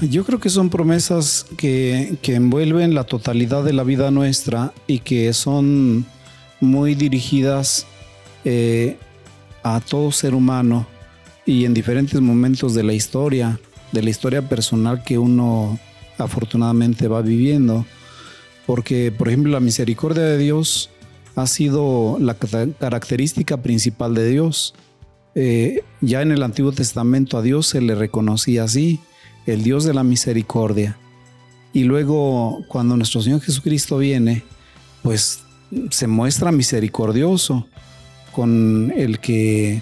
Yo 0.01 0.23
creo 0.23 0.39
que 0.39 0.49
son 0.49 0.69
promesas 0.69 1.45
que, 1.57 2.17
envuelven 2.23 2.93
la 2.93 3.03
totalidad 3.03 3.63
de 3.65 3.73
la 3.73 3.83
vida 3.83 4.11
nuestra 4.11 4.73
y 4.87 4.99
que 4.99 5.33
son 5.33 6.05
muy 6.61 6.95
dirigidas 6.95 7.85
eh, 8.45 8.97
a 9.61 9.81
todo 9.81 10.11
ser 10.13 10.33
humano 10.33 10.87
y 11.45 11.65
en 11.65 11.73
diferentes 11.73 12.21
momentos 12.21 12.73
de 12.73 12.83
la 12.83 12.93
historia, 12.93 13.59
de 13.91 14.01
la 14.01 14.09
historia 14.09 14.47
personal 14.47 15.03
que 15.03 15.17
uno 15.17 15.77
afortunadamente 16.17 17.09
va 17.09 17.21
viviendo. 17.21 17.85
Porque, 18.65 19.11
por 19.11 19.27
ejemplo, 19.27 19.51
la 19.51 19.59
misericordia 19.59 20.23
de 20.23 20.37
Dios 20.37 20.91
ha 21.35 21.45
sido 21.45 22.17
la 22.19 22.35
característica 22.35 23.61
principal 23.61 24.13
de 24.13 24.29
Dios. 24.29 24.75
Eh, 25.35 25.81
ya 25.99 26.21
en 26.21 26.31
el 26.31 26.43
Antiguo 26.43 26.71
Testamento 26.71 27.37
a 27.37 27.41
Dios 27.41 27.67
se 27.67 27.81
le 27.81 27.95
reconocía 27.95 28.63
así, 28.63 28.99
el 29.53 29.63
Dios 29.63 29.83
de 29.83 29.93
la 29.93 30.03
misericordia. 30.03 30.97
Y 31.73 31.83
luego 31.83 32.63
cuando 32.67 32.97
nuestro 32.97 33.21
Señor 33.21 33.41
Jesucristo 33.41 33.97
viene, 33.97 34.43
pues 35.03 35.39
se 35.91 36.07
muestra 36.07 36.51
misericordioso 36.51 37.67
con 38.31 38.91
el 38.95 39.19
que 39.19 39.81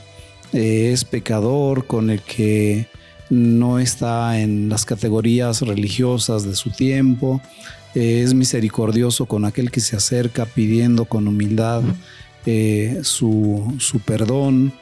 eh, 0.54 0.92
es 0.92 1.06
pecador, 1.06 1.88
con 1.88 2.10
el 2.10 2.22
que 2.22 2.88
no 3.30 3.80
está 3.80 4.40
en 4.40 4.70
las 4.70 4.86
categorías 4.86 5.62
religiosas 5.62 6.44
de 6.44 6.56
su 6.56 6.70
tiempo, 6.72 7.42
eh, 7.96 8.22
es 8.24 8.34
misericordioso 8.34 9.26
con 9.26 9.46
aquel 9.46 9.72
que 9.72 9.80
se 9.80 9.96
acerca 9.96 10.46
pidiendo 10.46 11.06
con 11.06 11.28
humildad 11.28 11.84
eh, 12.46 13.00
su, 13.04 13.76
su, 13.80 14.00
perdón. 14.00 14.74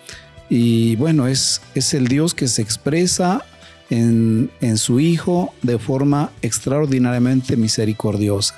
Y 0.49 0.95
bueno, 0.97 1.27
es, 1.27 1.61
es 1.73 1.93
el 1.93 2.07
Dios 2.07 2.35
que 2.35 2.47
se 2.47 2.61
expresa 2.61 3.43
en, 3.89 4.49
en 4.61 4.77
su 4.77 4.99
Hijo 4.99 5.53
de 5.61 5.79
forma 5.79 6.31
extraordinariamente 6.41 7.55
misericordiosa. 7.57 8.55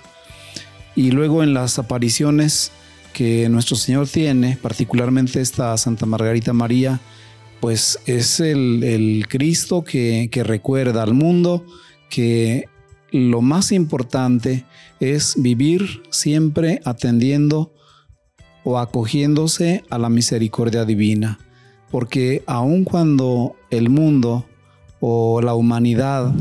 Y 0.95 1.11
luego 1.11 1.43
en 1.43 1.53
las 1.53 1.77
apariciones 1.79 2.71
que 3.13 3.49
nuestro 3.49 3.75
Señor 3.75 4.07
tiene, 4.07 4.57
particularmente 4.61 5.41
esta 5.41 5.75
Santa 5.77 6.05
Margarita 6.05 6.53
María, 6.53 6.99
pues 7.59 7.99
es 8.05 8.39
el, 8.39 9.25
Cristo 9.27 9.83
que, 9.83 10.29
que, 10.31 10.43
recuerda 10.43 11.03
al 11.03 11.13
mundo 11.13 11.65
que 12.09 12.65
lo 13.11 13.41
más 13.41 13.71
importante 13.71 14.65
es 14.99 15.35
vivir 15.37 16.03
siempre 16.09 16.81
atendiendo 16.85 17.73
o 18.63 18.77
acogiéndose 18.77 19.83
a 19.89 19.97
la 19.97 20.09
misericordia 20.09 20.85
divina. 20.85 21.39
Porque 21.89 22.43
aun 22.45 22.83
cuando 22.83 23.55
el 23.69 23.89
mundo 23.89 24.45
o 24.99 25.41
la 25.41 25.53
humanidad 25.53 26.33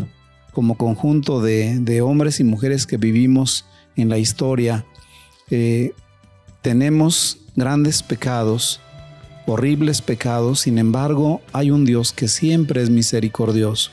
como 0.53 0.77
conjunto 0.77 1.43
de, 1.43 2.01
hombres 2.01 2.41
y 2.41 2.45
mujeres 2.45 2.87
que 2.87 2.97
vivimos 2.97 3.67
en 3.95 4.09
la 4.09 4.19
historia, 4.19 4.87
eh, 5.51 5.93
tenemos 6.63 7.39
grandes 7.55 8.03
pecados, 8.03 8.81
horribles 9.47 10.01
pecados, 10.01 10.61
sin 10.61 10.79
embargo 10.79 11.43
hay 11.53 11.71
un 11.71 11.85
Dios 11.85 12.13
que 12.13 12.29
siempre 12.29 12.83
es 12.83 12.91
misericordioso. 12.91 13.91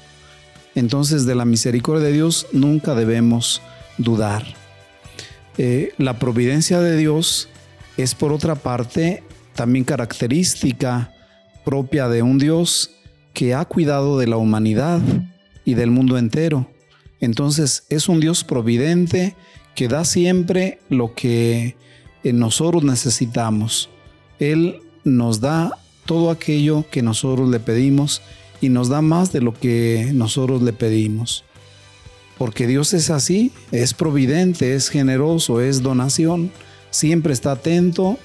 Entonces 0.76 1.26
de 1.26 1.36
la 1.36 1.46
misericordia 1.46 2.08
de 2.08 2.14
Dios 2.14 2.48
nunca 2.52 2.96
debemos 2.96 3.62
dudar. 3.98 4.44
Eh, 5.58 5.94
la 5.98 6.18
providencia 6.18 6.80
de 6.80 6.98
Dios 6.98 7.50
es 7.98 8.16
por 8.16 8.32
otra 8.32 8.56
parte 8.56 9.24
también 9.54 9.86
característica 9.86 11.14
propia 11.64 12.08
de 12.08 12.24
un 12.24 12.40
Dios 12.40 12.92
que 13.34 13.54
ha 13.54 13.66
cuidado 13.66 14.18
de 14.20 14.28
la 14.28 14.38
humanidad 14.38 15.02
y 15.66 15.74
del 15.74 15.92
mundo 15.92 16.18
entero. 16.18 16.70
Entonces 17.20 17.84
es 17.90 18.10
un 18.10 18.20
Dios 18.20 18.44
providente 18.44 19.36
que 19.76 19.88
da 19.88 20.06
siempre 20.06 20.80
lo 20.90 21.14
que 21.16 21.76
nosotros 22.24 22.84
necesitamos. 22.84 23.90
Él 24.40 24.82
nos 25.04 25.40
da 25.40 25.72
todo 26.06 26.32
aquello 26.32 26.86
que 26.90 27.02
nosotros 27.02 27.50
le 27.50 27.60
pedimos 27.60 28.22
y 28.62 28.70
nos 28.70 28.90
da 28.90 29.02
más 29.02 29.32
de 29.32 29.42
lo 29.42 29.54
que 29.54 30.12
nosotros 30.14 30.62
le 30.62 30.74
pedimos. 30.74 31.44
Porque 32.38 32.68
Dios 32.68 32.94
es 32.94 33.10
así, 33.10 33.52
es 33.72 33.94
providente, 33.94 34.76
es 34.76 34.90
generoso, 34.90 35.62
es 35.62 35.82
donación, 35.82 36.52
siempre 36.90 37.34
está 37.34 37.54
atento 37.54 38.18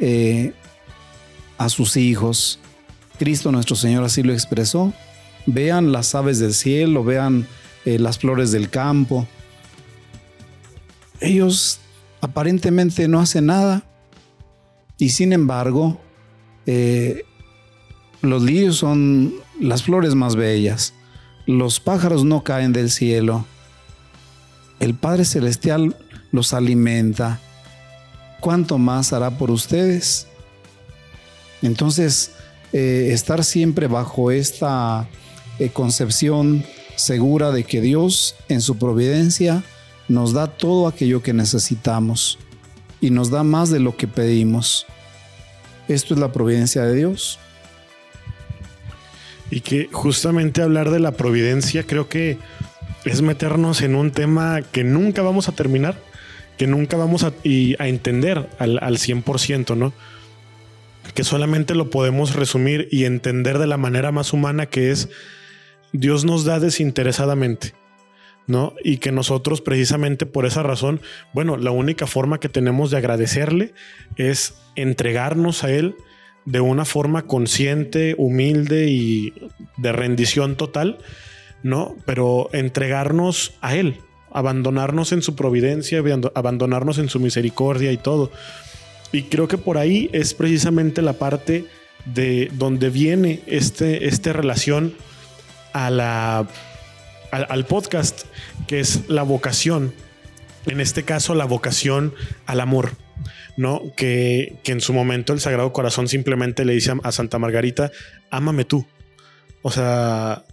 eh, 0.00 0.52
a 1.58 1.68
sus 1.68 1.96
hijos. 1.96 2.60
Cristo 3.22 3.52
nuestro 3.52 3.76
Señor 3.76 4.02
así 4.02 4.24
lo 4.24 4.32
expresó. 4.32 4.92
Vean 5.46 5.92
las 5.92 6.12
aves 6.16 6.40
del 6.40 6.54
cielo, 6.54 7.04
vean 7.04 7.46
eh, 7.84 8.00
las 8.00 8.18
flores 8.18 8.50
del 8.50 8.68
campo. 8.68 9.28
Ellos 11.20 11.78
aparentemente 12.20 13.06
no 13.06 13.20
hacen 13.20 13.46
nada 13.46 13.84
y 14.98 15.10
sin 15.10 15.32
embargo 15.32 16.00
eh, 16.66 17.22
los 18.22 18.42
lirios 18.42 18.78
son 18.78 19.34
las 19.60 19.84
flores 19.84 20.16
más 20.16 20.34
bellas. 20.34 20.92
Los 21.46 21.78
pájaros 21.78 22.24
no 22.24 22.42
caen 22.42 22.72
del 22.72 22.90
cielo. 22.90 23.46
El 24.80 24.94
Padre 24.94 25.24
Celestial 25.24 25.96
los 26.32 26.52
alimenta. 26.54 27.38
¿Cuánto 28.40 28.78
más 28.78 29.12
hará 29.12 29.30
por 29.38 29.52
ustedes? 29.52 30.26
Entonces, 31.62 32.32
eh, 32.72 33.10
estar 33.12 33.44
siempre 33.44 33.86
bajo 33.86 34.30
esta 34.30 35.06
eh, 35.58 35.68
concepción 35.70 36.64
segura 36.96 37.50
de 37.50 37.64
que 37.64 37.80
Dios 37.80 38.34
en 38.48 38.60
su 38.60 38.78
providencia 38.78 39.62
nos 40.08 40.32
da 40.32 40.46
todo 40.46 40.86
aquello 40.86 41.22
que 41.22 41.32
necesitamos 41.32 42.38
y 43.00 43.10
nos 43.10 43.30
da 43.30 43.42
más 43.42 43.70
de 43.70 43.80
lo 43.80 43.96
que 43.96 44.06
pedimos. 44.06 44.86
Esto 45.88 46.14
es 46.14 46.20
la 46.20 46.32
providencia 46.32 46.82
de 46.82 46.94
Dios. 46.94 47.38
Y 49.50 49.60
que 49.60 49.88
justamente 49.92 50.62
hablar 50.62 50.90
de 50.90 51.00
la 51.00 51.12
providencia 51.12 51.82
creo 51.82 52.08
que 52.08 52.38
es 53.04 53.20
meternos 53.20 53.82
en 53.82 53.96
un 53.96 54.12
tema 54.12 54.62
que 54.62 54.84
nunca 54.84 55.20
vamos 55.20 55.48
a 55.48 55.52
terminar, 55.52 56.00
que 56.56 56.66
nunca 56.66 56.96
vamos 56.96 57.24
a, 57.24 57.32
entender 57.44 58.48
al, 58.58 58.78
al 58.80 58.96
100%, 58.96 59.76
¿no? 59.76 59.92
Que 61.14 61.24
solamente 61.24 61.74
lo 61.74 61.90
podemos 61.90 62.34
resumir 62.34 62.88
y 62.90 63.04
entender 63.04 63.58
de 63.58 63.66
la 63.66 63.76
manera 63.76 64.12
más 64.12 64.32
humana 64.32 64.66
que 64.66 64.90
es 64.90 65.08
Dios 65.92 66.24
nos 66.24 66.44
da 66.44 66.58
desinteresadamente. 66.58 67.74
¿no? 68.46 68.74
Y 68.82 68.98
que 68.98 69.12
nosotros 69.12 69.60
precisamente 69.60 70.26
por 70.26 70.46
esa 70.46 70.62
razón, 70.62 71.00
bueno, 71.32 71.56
la 71.56 71.70
única 71.70 72.06
forma 72.06 72.40
que 72.40 72.48
tenemos 72.48 72.90
de 72.90 72.96
agradecerle 72.96 73.72
es 74.16 74.54
entregarnos 74.74 75.62
a 75.64 75.70
Él 75.70 75.94
de 76.44 76.60
una 76.60 76.84
forma 76.84 77.22
consciente, 77.22 78.14
humilde 78.18 78.88
y 78.88 79.32
de 79.76 79.92
rendición 79.92 80.56
total, 80.56 80.98
¿no? 81.62 81.94
Pero 82.04 82.50
entregarnos 82.52 83.54
a 83.60 83.76
Él, 83.76 83.98
abandonarnos 84.32 85.12
en 85.12 85.22
su 85.22 85.36
providencia, 85.36 86.02
abandonarnos 86.34 86.98
en 86.98 87.08
su 87.08 87.20
misericordia 87.20 87.92
y 87.92 87.96
todo. 87.96 88.32
Y 89.12 89.24
creo 89.24 89.46
que 89.46 89.58
por 89.58 89.78
ahí 89.78 90.08
es 90.12 90.34
precisamente 90.34 91.02
la 91.02 91.12
parte 91.14 91.66
de 92.06 92.50
donde 92.52 92.90
viene 92.90 93.42
este, 93.46 94.08
esta 94.08 94.32
relación 94.32 94.94
a 95.72 95.90
la, 95.90 96.48
al, 97.30 97.66
podcast, 97.66 98.24
que 98.66 98.80
es 98.80 99.08
la 99.08 99.22
vocación. 99.22 99.92
En 100.66 100.80
este 100.80 101.04
caso, 101.04 101.34
la 101.34 101.44
vocación 101.44 102.14
al 102.46 102.60
amor. 102.60 102.92
¿no? 103.56 103.82
Que, 103.96 104.58
que, 104.64 104.72
en 104.72 104.80
su 104.80 104.94
momento 104.94 105.34
el 105.34 105.40
Sagrado 105.40 105.72
Corazón 105.72 106.08
simplemente 106.08 106.64
le 106.64 106.72
dice 106.72 106.94
a 107.02 107.12
Santa 107.12 107.38
Margarita, 107.38 107.90
ámame 108.30 108.64
tú. 108.64 108.86
O 109.60 109.70
sea, 109.70 110.44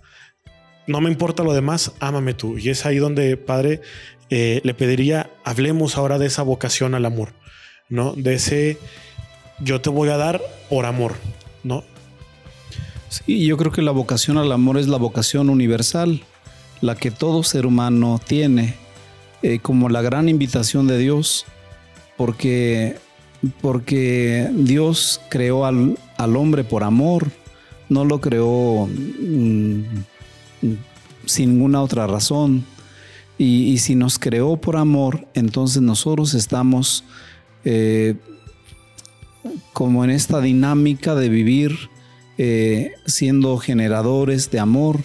no 0.86 1.02
me 1.02 1.10
importa 1.10 1.44
lo 1.44 1.54
demás, 1.54 1.94
ámame 2.00 2.34
tú. 2.34 2.58
Y 2.58 2.70
es 2.70 2.86
ahí 2.86 2.98
donde, 2.98 3.38
Padre, 3.38 3.82
eh, 4.30 4.60
le 4.64 4.74
pediría, 4.74 5.32
hablemos 5.44 5.98
ahora 5.98 6.18
de 6.18 6.28
esa 6.28 6.44
vocación 6.44 6.94
al 6.94 7.06
amor. 7.06 7.34
¿No? 7.90 8.14
De 8.14 8.36
ese 8.36 8.78
yo 9.60 9.82
te 9.82 9.90
voy 9.90 10.10
a 10.10 10.18
dar 10.18 10.42
por 10.70 10.86
amor, 10.86 11.16
¿no? 11.64 11.84
Sí, 13.10 13.46
yo 13.46 13.58
creo 13.58 13.72
que 13.72 13.82
la 13.82 13.92
vocación 13.92 14.38
al 14.38 14.52
amor 14.52 14.78
es 14.78 14.88
la 14.88 14.98
vocación 14.98 15.50
universal, 15.50 16.22
la 16.82 16.96
que 16.96 17.12
todo 17.12 17.44
ser 17.44 17.66
humano 17.66 18.22
tiene, 18.26 18.76
eh, 19.42 19.60
como 19.60 19.90
la 19.90 20.02
gran 20.02 20.30
invitación 20.30 20.88
de 20.88 20.98
Dios, 21.00 21.46
porque, 22.18 22.98
porque 23.62 24.50
Dios 24.54 25.22
creó 25.30 25.66
al, 25.66 25.98
hombre 26.18 26.64
por 26.64 26.84
amor, 26.84 27.32
no 27.90 28.06
lo 28.06 28.22
creó 28.22 28.88
mm, 28.88 29.82
sin 31.26 31.54
ninguna 31.54 31.82
otra 31.82 32.06
razón. 32.06 32.64
Y, 33.40 33.72
y 33.72 33.78
si 33.78 33.96
nos 33.96 34.20
creó 34.20 34.58
por 34.58 34.76
amor, 34.76 35.26
entonces 35.34 35.82
nosotros 35.82 36.34
estamos 36.34 37.06
eh, 37.66 38.16
como 39.74 40.04
en 40.04 40.10
esta 40.10 40.42
dinámica 40.42 41.16
de 41.16 41.30
vivir 41.30 41.90
eh, 42.38 42.94
siendo 43.06 43.58
generadores 43.58 44.50
de 44.52 44.60
amor, 44.60 45.00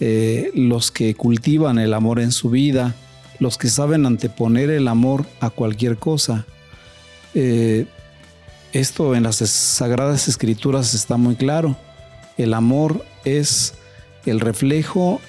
eh, 0.00 0.50
los 0.54 0.90
que 0.90 1.14
cultivan 1.14 1.78
el 1.78 1.94
amor 1.94 2.20
en 2.20 2.32
su 2.32 2.50
vida, 2.50 2.94
los 3.38 3.58
que 3.58 3.68
saben 3.68 4.06
anteponer 4.06 4.70
el 4.70 4.88
amor 4.88 5.26
a 5.40 5.50
cualquier 5.50 5.96
cosa. 5.98 6.46
esto 8.72 9.14
en 9.14 9.22
las 9.22 9.36
Sagradas 9.36 10.26
Escrituras 10.28 10.94
está 10.94 11.16
muy 11.16 11.36
claro. 11.36 11.76
El 12.38 12.54
amor 12.54 13.04
es 13.24 13.74
el 14.24 14.40
reflejo 14.40 15.20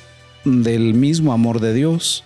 del 0.45 0.93
mismo 0.93 1.33
amor 1.33 1.59
de 1.59 1.73
Dios. 1.73 2.23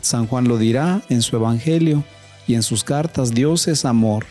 San 0.00 0.26
Juan 0.26 0.46
lo 0.46 0.56
dirá 0.56 1.02
en 1.08 1.22
su 1.22 1.36
Evangelio 1.36 2.04
y 2.46 2.54
en 2.54 2.62
sus 2.62 2.84
cartas, 2.84 3.32
Dios 3.32 3.68
es 3.68 3.84
amor. 3.84 4.24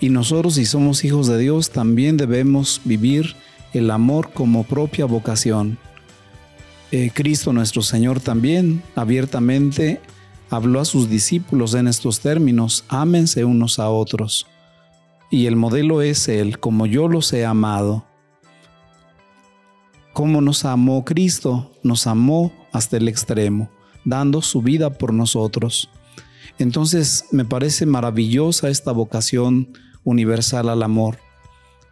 Y 0.00 0.08
nosotros 0.08 0.54
si 0.54 0.64
somos 0.64 1.04
hijos 1.04 1.28
de 1.28 1.38
Dios 1.38 1.70
también 1.70 2.16
debemos 2.16 2.80
vivir 2.84 3.36
el 3.72 3.90
amor 3.90 4.32
como 4.32 4.64
propia 4.64 5.04
vocación. 5.04 5.78
Eh, 6.90 7.10
Cristo 7.14 7.52
nuestro 7.52 7.82
Señor 7.82 8.20
también 8.20 8.82
abiertamente 8.96 10.00
habló 10.50 10.80
a 10.80 10.84
sus 10.84 11.08
discípulos 11.08 11.72
en 11.74 11.88
estos 11.88 12.20
términos, 12.20 12.84
ámense 12.88 13.44
unos 13.44 13.78
a 13.78 13.88
otros. 13.88 14.46
Y 15.30 15.46
el 15.46 15.56
modelo 15.56 16.02
es 16.02 16.28
Él, 16.28 16.58
como 16.58 16.84
yo 16.84 17.08
los 17.08 17.32
he 17.32 17.46
amado. 17.46 18.04
Como 20.12 20.42
nos 20.42 20.66
amó 20.66 21.06
Cristo, 21.06 21.72
nos 21.82 22.06
amó 22.06 22.52
hasta 22.70 22.98
el 22.98 23.08
extremo, 23.08 23.70
dando 24.04 24.42
su 24.42 24.60
vida 24.60 24.90
por 24.90 25.14
nosotros. 25.14 25.88
Entonces 26.62 27.24
me 27.32 27.44
parece 27.44 27.86
maravillosa 27.86 28.68
esta 28.68 28.92
vocación 28.92 29.76
universal 30.04 30.68
al 30.68 30.84
amor, 30.84 31.18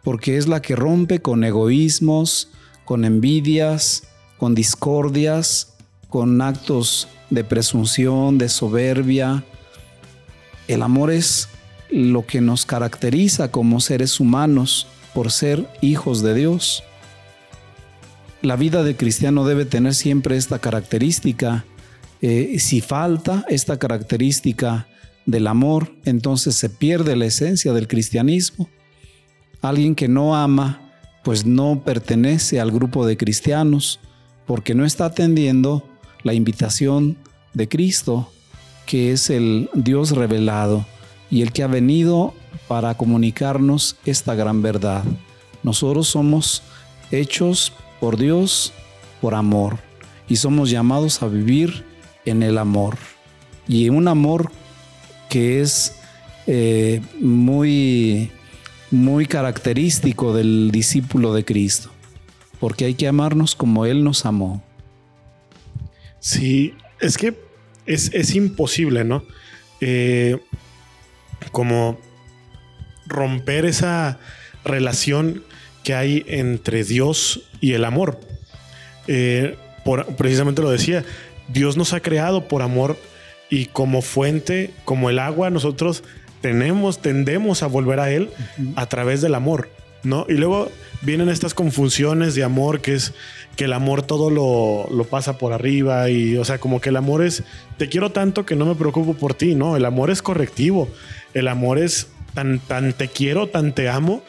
porque 0.03 0.37
es 0.37 0.47
la 0.47 0.61
que 0.61 0.77
rompe 0.77 1.21
con 1.21 1.43
egoísmos, 1.43 2.49
con 2.85 3.03
envidias, 3.03 4.03
con 4.37 4.55
discordias, 4.55 5.75
con 6.07 6.41
actos 6.41 7.09
de 7.29 7.43
presunción, 7.43 8.37
de 8.37 8.47
soberbia. 8.47 9.43
El 10.69 10.81
amor 10.81 11.11
es 11.11 11.49
lo 11.89 12.25
que 12.25 12.39
nos 12.39 12.65
caracteriza 12.65 13.51
como 13.51 13.81
seres 13.81 14.21
humanos 14.21 14.87
por 15.13 15.31
ser 15.31 15.67
hijos 15.81 16.21
de 16.21 16.33
Dios. 16.33 16.83
La 18.41 18.55
vida 18.55 18.83
de 18.83 18.95
cristiano 18.95 19.45
debe 19.45 19.65
tener 19.65 19.93
siempre 19.93 20.37
esta 20.37 20.59
característica. 20.59 21.65
Eh, 22.21 22.57
si 22.59 22.81
falta 22.81 23.45
esta 23.49 23.79
característica 23.79 24.87
del 25.25 25.47
amor, 25.47 25.93
entonces 26.05 26.55
se 26.55 26.69
pierde 26.69 27.15
la 27.15 27.25
esencia 27.25 27.73
del 27.73 27.87
cristianismo. 27.87 28.69
Alguien 29.61 29.95
que 29.95 30.07
no 30.07 30.35
ama, 30.35 30.91
pues 31.23 31.45
no 31.45 31.83
pertenece 31.83 32.59
al 32.59 32.71
grupo 32.71 33.05
de 33.05 33.17
cristianos, 33.17 33.99
porque 34.45 34.75
no 34.75 34.85
está 34.85 35.05
atendiendo 35.05 35.87
la 36.23 36.33
invitación 36.33 37.17
de 37.53 37.67
Cristo, 37.67 38.31
que 38.85 39.11
es 39.11 39.29
el 39.29 39.69
Dios 39.73 40.11
revelado 40.11 40.85
y 41.29 41.41
el 41.41 41.51
que 41.51 41.63
ha 41.63 41.67
venido 41.67 42.33
para 42.67 42.95
comunicarnos 42.95 43.95
esta 44.05 44.35
gran 44.35 44.61
verdad. 44.61 45.03
Nosotros 45.63 46.07
somos 46.07 46.63
hechos 47.11 47.73
por 47.99 48.17
Dios 48.17 48.73
por 49.21 49.35
amor 49.35 49.77
y 50.27 50.35
somos 50.35 50.69
llamados 50.69 51.21
a 51.21 51.27
vivir 51.27 51.85
en 52.25 52.43
el 52.43 52.57
amor. 52.57 52.97
Y 53.67 53.89
un 53.89 54.07
amor 54.07 54.51
que 55.29 55.61
es 55.61 55.95
eh, 56.47 57.01
muy, 57.19 58.31
muy 58.89 59.25
característico 59.25 60.33
del 60.33 60.71
discípulo 60.71 61.33
de 61.33 61.45
Cristo, 61.45 61.91
porque 62.59 62.85
hay 62.85 62.95
que 62.95 63.07
amarnos 63.07 63.55
como 63.55 63.85
Él 63.85 64.03
nos 64.03 64.25
amó. 64.25 64.63
Sí, 66.19 66.73
es 66.99 67.17
que 67.17 67.35
es, 67.85 68.35
imposible, 68.35 69.03
¿no? 69.03 69.23
Eh, 69.79 70.37
como 71.51 71.97
romper 73.07 73.65
esa 73.65 74.19
relación 74.63 75.43
que 75.83 75.95
hay 75.95 76.23
entre 76.27 76.83
Dios 76.83 77.49
y 77.59 77.73
el 77.73 77.85
amor. 77.85 78.19
Eh, 79.07 79.57
precisamente 80.17 80.61
lo 80.61 80.69
decía, 80.69 81.03
Dios 81.51 81.77
nos 81.77 81.93
ha 81.93 81.99
creado 81.99 82.47
por 82.47 82.61
amor 82.61 82.97
y 83.49 83.65
como 83.67 84.01
fuente, 84.01 84.71
como 84.85 85.09
el 85.09 85.19
agua, 85.19 85.49
nosotros 85.49 86.03
tenemos, 86.41 86.99
tendemos 86.99 87.63
a 87.63 87.67
volver 87.67 87.99
a 87.99 88.11
Él 88.11 88.29
a 88.75 88.85
través 88.87 89.21
del 89.21 89.35
amor, 89.35 89.69
¿no? 90.03 90.25
Y 90.27 90.33
luego 90.33 90.71
vienen 91.01 91.29
estas 91.29 91.53
confusiones 91.53 92.35
de 92.35 92.43
amor, 92.43 92.81
que 92.81 92.93
es 92.93 93.13
que 93.55 93.65
el 93.65 93.73
amor 93.73 94.03
todo 94.03 94.29
lo, 94.29 94.87
lo, 94.95 95.03
pasa 95.03 95.37
por 95.37 95.53
arriba 95.53 96.09
y, 96.09 96.37
o 96.37 96.45
sea, 96.45 96.59
como 96.59 96.79
que 96.79 96.89
el 96.89 96.97
amor 96.97 97.23
es, 97.23 97.43
te 97.77 97.89
quiero 97.89 98.11
tanto 98.11 98.45
que 98.45 98.55
no 98.55 98.65
me 98.65 98.75
preocupo 98.75 99.13
por 99.13 99.33
ti, 99.33 99.55
¿no? 99.55 99.75
El 99.75 99.85
amor 99.85 100.09
es 100.09 100.21
correctivo, 100.21 100.87
el 101.33 101.47
amor 101.47 101.77
es 101.77 102.07
tan, 102.33 102.59
tan 102.59 102.93
te 102.93 103.07
quiero, 103.07 103.47
tan 103.47 103.73
te 103.73 103.89
amo, 103.89 104.23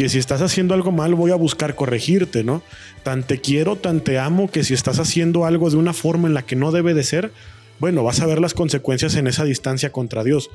que 0.00 0.08
si 0.08 0.18
estás 0.18 0.40
haciendo 0.40 0.72
algo 0.72 0.92
mal 0.92 1.14
voy 1.14 1.30
a 1.30 1.34
buscar 1.34 1.74
corregirte, 1.74 2.42
¿no? 2.42 2.62
Tan 3.02 3.22
te 3.22 3.38
quiero, 3.38 3.76
tan 3.76 4.00
te 4.00 4.18
amo, 4.18 4.50
que 4.50 4.64
si 4.64 4.72
estás 4.72 4.98
haciendo 4.98 5.44
algo 5.44 5.68
de 5.68 5.76
una 5.76 5.92
forma 5.92 6.26
en 6.26 6.32
la 6.32 6.40
que 6.40 6.56
no 6.56 6.72
debe 6.72 6.94
de 6.94 7.02
ser, 7.02 7.32
bueno, 7.80 8.02
vas 8.02 8.18
a 8.20 8.26
ver 8.26 8.40
las 8.40 8.54
consecuencias 8.54 9.14
en 9.16 9.26
esa 9.26 9.44
distancia 9.44 9.92
contra 9.92 10.24
Dios. 10.24 10.48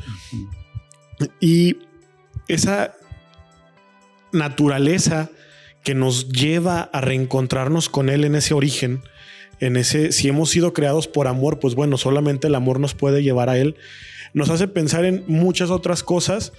Y 1.40 1.78
esa 2.48 2.96
naturaleza 4.32 5.30
que 5.84 5.94
nos 5.94 6.30
lleva 6.30 6.82
a 6.82 7.02
reencontrarnos 7.02 7.88
con 7.88 8.10
Él 8.10 8.26
en 8.26 8.34
ese 8.34 8.56
origen, 8.56 9.04
en 9.60 9.78
ese, 9.78 10.12
si 10.12 10.28
hemos 10.28 10.50
sido 10.50 10.74
creados 10.74 11.08
por 11.08 11.28
amor, 11.28 11.60
pues 11.60 11.76
bueno, 11.76 11.98
solamente 11.98 12.48
el 12.48 12.56
amor 12.56 12.80
nos 12.80 12.96
puede 12.96 13.22
llevar 13.22 13.50
a 13.50 13.60
Él. 13.60 13.76
Nos 14.34 14.50
hace 14.50 14.68
pensar 14.68 15.06
en 15.06 15.24
muchas 15.28 15.70
otras 15.70 16.02
cosas, 16.02 16.52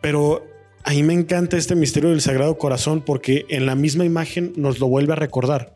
pero 0.00 0.51
a 0.84 0.90
mí 0.90 1.02
me 1.02 1.14
encanta 1.14 1.56
este 1.56 1.74
misterio 1.74 2.10
del 2.10 2.20
Sagrado 2.20 2.58
Corazón 2.58 3.02
porque 3.02 3.46
en 3.48 3.66
la 3.66 3.74
misma 3.74 4.04
imagen 4.04 4.52
nos 4.56 4.80
lo 4.80 4.88
vuelve 4.88 5.12
a 5.12 5.16
recordar. 5.16 5.72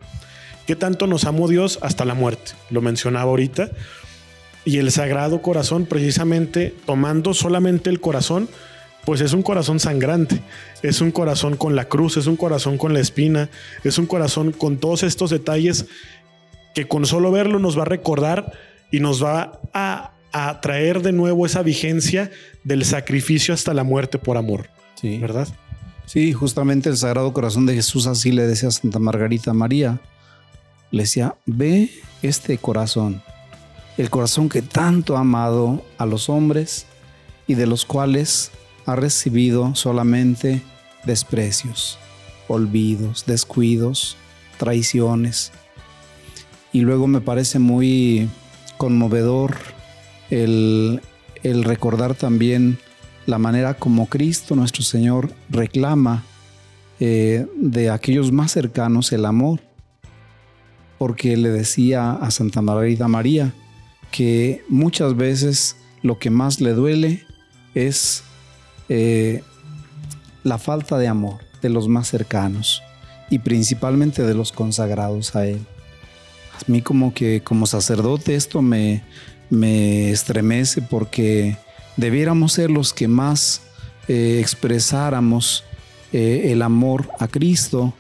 ¿Qué 0.67 0.75
tanto 0.75 1.07
nos 1.07 1.25
amó 1.25 1.47
Dios 1.47 1.79
hasta 1.81 2.05
la 2.05 2.15
muerte? 2.15 2.53
Lo 2.71 2.83
mencionaba 2.83 3.31
ahorita. 3.31 3.71
Y 4.65 4.79
el 4.79 4.91
Sagrado 4.91 5.43
Corazón, 5.43 5.87
precisamente 5.87 6.75
tomando 6.87 7.35
solamente 7.35 7.89
el 7.89 8.01
corazón, 8.01 8.49
pues 9.05 9.21
es 9.21 9.33
un 9.33 9.45
corazón 9.45 9.79
sangrante, 9.79 10.43
es 10.83 11.01
un 11.01 11.13
corazón 11.13 11.57
con 11.57 11.77
la 11.77 11.85
cruz, 11.85 12.17
es 12.17 12.27
un 12.27 12.35
corazón 12.35 12.77
con 12.77 12.93
la 12.93 12.99
espina, 12.99 13.49
es 13.85 13.99
un 13.99 14.07
corazón 14.07 14.51
con 14.51 14.79
todos 14.79 15.05
estos 15.05 15.31
detalles 15.31 15.87
que 16.75 16.89
con 16.89 17.07
solo 17.07 17.31
verlo 17.31 17.61
nos 17.61 17.79
va 17.79 17.83
a 17.83 17.87
recordar 17.87 18.53
y 18.91 18.99
nos 18.99 19.23
va 19.23 19.61
a, 19.73 20.15
a 20.33 20.61
traer 20.61 21.03
de 21.03 21.13
nuevo 21.13 21.47
esa 21.47 21.63
vigencia 21.63 22.33
del 22.65 22.85
sacrificio 22.85 23.55
hasta 23.55 23.73
la 23.73 23.85
muerte 23.85 24.19
por 24.19 24.37
amor. 24.37 24.76
Sí. 24.97 25.19
¿Verdad? 25.19 25.49
Sí, 26.07 26.33
justamente 26.33 26.89
el 26.89 26.97
Sagrado 26.97 27.33
Corazón 27.33 27.67
de 27.67 27.75
Jesús 27.75 28.07
así 28.07 28.33
le 28.33 28.47
decía 28.47 28.69
a 28.69 28.73
Santa 28.73 28.99
Margarita 28.99 29.53
María. 29.53 30.01
Le 30.91 31.03
decía, 31.03 31.35
ve 31.47 31.91
este 32.23 32.59
corazón, 32.59 33.23
el 33.99 34.09
corazón 34.09 34.49
que 34.49 34.63
tanto 34.63 35.17
ha 35.17 35.21
amado 35.21 35.85
a 35.99 36.07
los 36.07 36.29
hombres 36.29 36.87
y 37.49 37.55
de 37.55 37.67
los 37.67 37.85
cuales 37.85 38.53
ha 38.87 38.95
recibido 38.95 39.75
solamente 39.75 40.63
desprecios, 41.05 41.99
olvidos, 42.47 43.25
descuidos, 43.27 44.17
traiciones. 44.59 45.51
Y 46.73 46.83
luego 46.83 47.09
me 47.09 47.21
parece 47.21 47.59
muy 47.59 48.29
conmovedor 48.77 49.57
el, 50.31 51.01
el 51.43 51.65
recordar 51.65 52.15
también 52.15 52.79
la 53.27 53.39
manera 53.39 53.75
como 53.75 54.07
Cristo 54.07 54.55
nuestro 54.55 54.83
Señor 54.83 55.33
reclama 55.51 56.25
eh, 57.01 57.47
de 57.57 57.91
aquellos 57.91 58.33
más 58.33 58.53
cercanos 58.53 59.13
el 59.13 59.27
amor, 59.27 59.61
porque 60.99 61.37
le 61.37 61.51
decía 61.51 62.13
a 62.13 62.31
Santa 62.31 62.63
Margarita 62.63 63.09
María 63.09 63.53
que 64.11 64.65
muchas 64.69 65.17
veces 65.17 65.77
lo 66.03 66.19
que 66.19 66.31
más 66.31 66.61
le 66.61 66.73
duele 66.73 67.27
es 67.75 68.23
eh, 68.89 69.43
la 70.45 70.59
falta 70.59 70.97
de 70.97 71.09
amor 71.09 71.41
de 71.61 71.69
los 71.69 71.89
más 71.89 72.09
cercanos 72.09 72.83
y 73.29 73.41
principalmente 73.41 74.23
de 74.23 74.35
los 74.35 74.53
consagrados 74.53 75.35
a 75.35 75.47
Él. 75.47 75.61
A 76.55 76.71
mí 76.71 76.81
como 76.81 77.13
que 77.13 77.43
como 77.43 77.67
sacerdote 77.67 78.37
esto 78.37 78.63
me, 78.63 79.03
me 79.51 80.11
estremece 80.11 80.81
porque 80.81 81.59
debiéramos 81.97 82.53
ser 82.53 82.71
los 82.71 82.93
que 82.93 83.09
más 83.09 83.63
eh, 84.09 84.39
expresáramos 84.41 85.65
eh, 86.13 86.53
el 86.53 86.63
amor 86.63 87.09
a 87.19 87.29
Cristo 87.29 87.95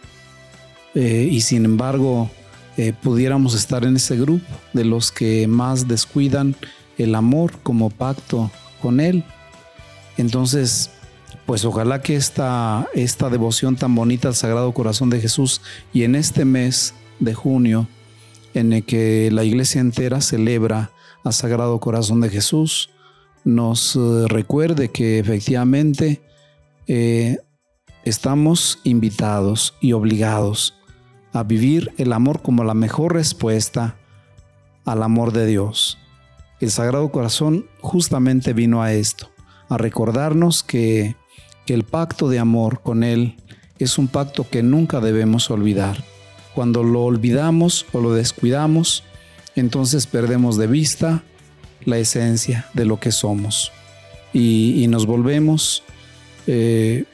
eh, 0.95 1.29
y 1.31 1.41
sin 1.41 1.65
embargo 1.65 2.31
pudiéramos 3.03 3.55
estar 3.55 3.85
en 3.85 3.97
ese 3.97 4.19
grupo 4.19 4.45
de 4.75 4.85
los 4.85 5.11
que 5.11 5.47
más 5.47 5.89
descuidan 5.89 6.55
el 6.99 7.15
amor 7.15 7.59
como 7.63 7.89
pacto 7.89 8.51
con 8.83 9.01
Él. 9.01 9.25
Entonces, 10.19 10.91
pues 11.47 11.65
ojalá 11.65 12.03
que 12.03 12.17
esta, 12.17 12.87
esta 12.93 13.31
devoción 13.31 13.77
tan 13.77 13.95
bonita 13.95 14.29
al 14.29 14.35
Sagrado 14.35 14.73
Corazón 14.73 15.09
de 15.09 15.23
Jesús 15.23 15.63
y 15.95 16.03
en 16.03 16.17
este 16.17 16.45
mes 16.45 16.93
de 17.19 17.33
junio, 17.33 17.89
en 18.53 18.75
el 18.75 18.85
que 18.85 19.31
la 19.33 19.45
iglesia 19.45 19.81
entera 19.81 20.21
celebra 20.21 20.91
al 21.25 21.33
Sagrado 21.33 21.81
Corazón 21.81 22.21
de 22.21 22.29
Jesús, 22.29 22.91
nos 23.47 23.95
eh, 23.95 24.27
recuerde 24.27 24.89
que 24.91 25.21
efectivamente 25.21 26.21
eh, 26.89 27.39
estamos 28.05 28.81
invitados 28.83 29.75
y 29.81 29.93
obligados 29.93 30.75
a 31.33 31.45
vivir 31.45 31.93
el 31.97 32.13
amor 32.13 32.43
como 32.43 32.65
la 32.65 32.75
mejor 32.75 33.15
respuesta 33.15 33.97
al 34.85 35.03
amor 35.05 35.33
de 35.33 35.47
Dios. 35.47 35.97
El 36.61 36.73
Sagrado 36.73 37.09
Corazón 37.13 37.67
justamente 37.81 38.53
vino 38.53 38.83
a 38.83 38.93
esto, 38.93 39.31
a 39.69 39.79
recordarnos 39.79 40.65
que, 40.65 41.15
que 41.67 41.75
el 41.75 41.85
pacto 41.85 42.29
de 42.29 42.41
amor 42.41 42.81
con 42.83 43.05
Él 43.05 43.37
es 43.79 43.97
un 43.97 44.09
pacto 44.09 44.49
que 44.51 44.65
nunca 44.65 45.01
debemos 45.01 45.51
olvidar. 45.53 46.03
Cuando 46.53 46.83
lo 46.83 47.05
olvidamos 47.05 47.87
o 47.93 48.01
lo 48.01 48.13
descuidamos, 48.13 49.05
entonces 49.55 50.07
perdemos 50.07 50.57
de 50.57 50.67
vista 50.67 51.23
la 51.87 51.97
esencia 51.97 52.67
de 52.75 52.85
lo 52.85 53.01
que 53.01 53.13
somos 53.13 53.73
y, 54.33 54.87
nos 54.89 55.07
volvemos 55.07 55.83
eh, 56.47 57.05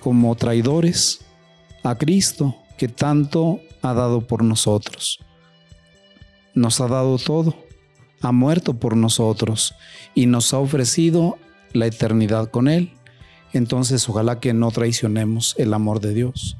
como 0.00 0.34
traidores 0.34 1.20
a 1.82 1.96
Cristo 1.96 2.56
que 2.78 2.88
tanto 2.88 3.60
ha 3.82 3.92
dado 3.92 4.22
por 4.22 4.42
nosotros. 4.42 5.20
Nos 6.54 6.80
ha 6.80 6.88
dado 6.88 7.18
todo, 7.18 7.54
ha 8.20 8.32
muerto 8.32 8.74
por 8.74 8.96
nosotros 8.96 9.74
y 10.14 10.26
nos 10.26 10.54
ha 10.54 10.58
ofrecido 10.58 11.36
la 11.72 11.86
eternidad 11.86 12.50
con 12.50 12.68
Él. 12.68 12.92
Entonces 13.52 14.08
ojalá 14.08 14.40
que 14.40 14.54
no 14.54 14.70
traicionemos 14.70 15.54
el 15.58 15.74
amor 15.74 16.00
de 16.00 16.14
Dios. 16.14 16.56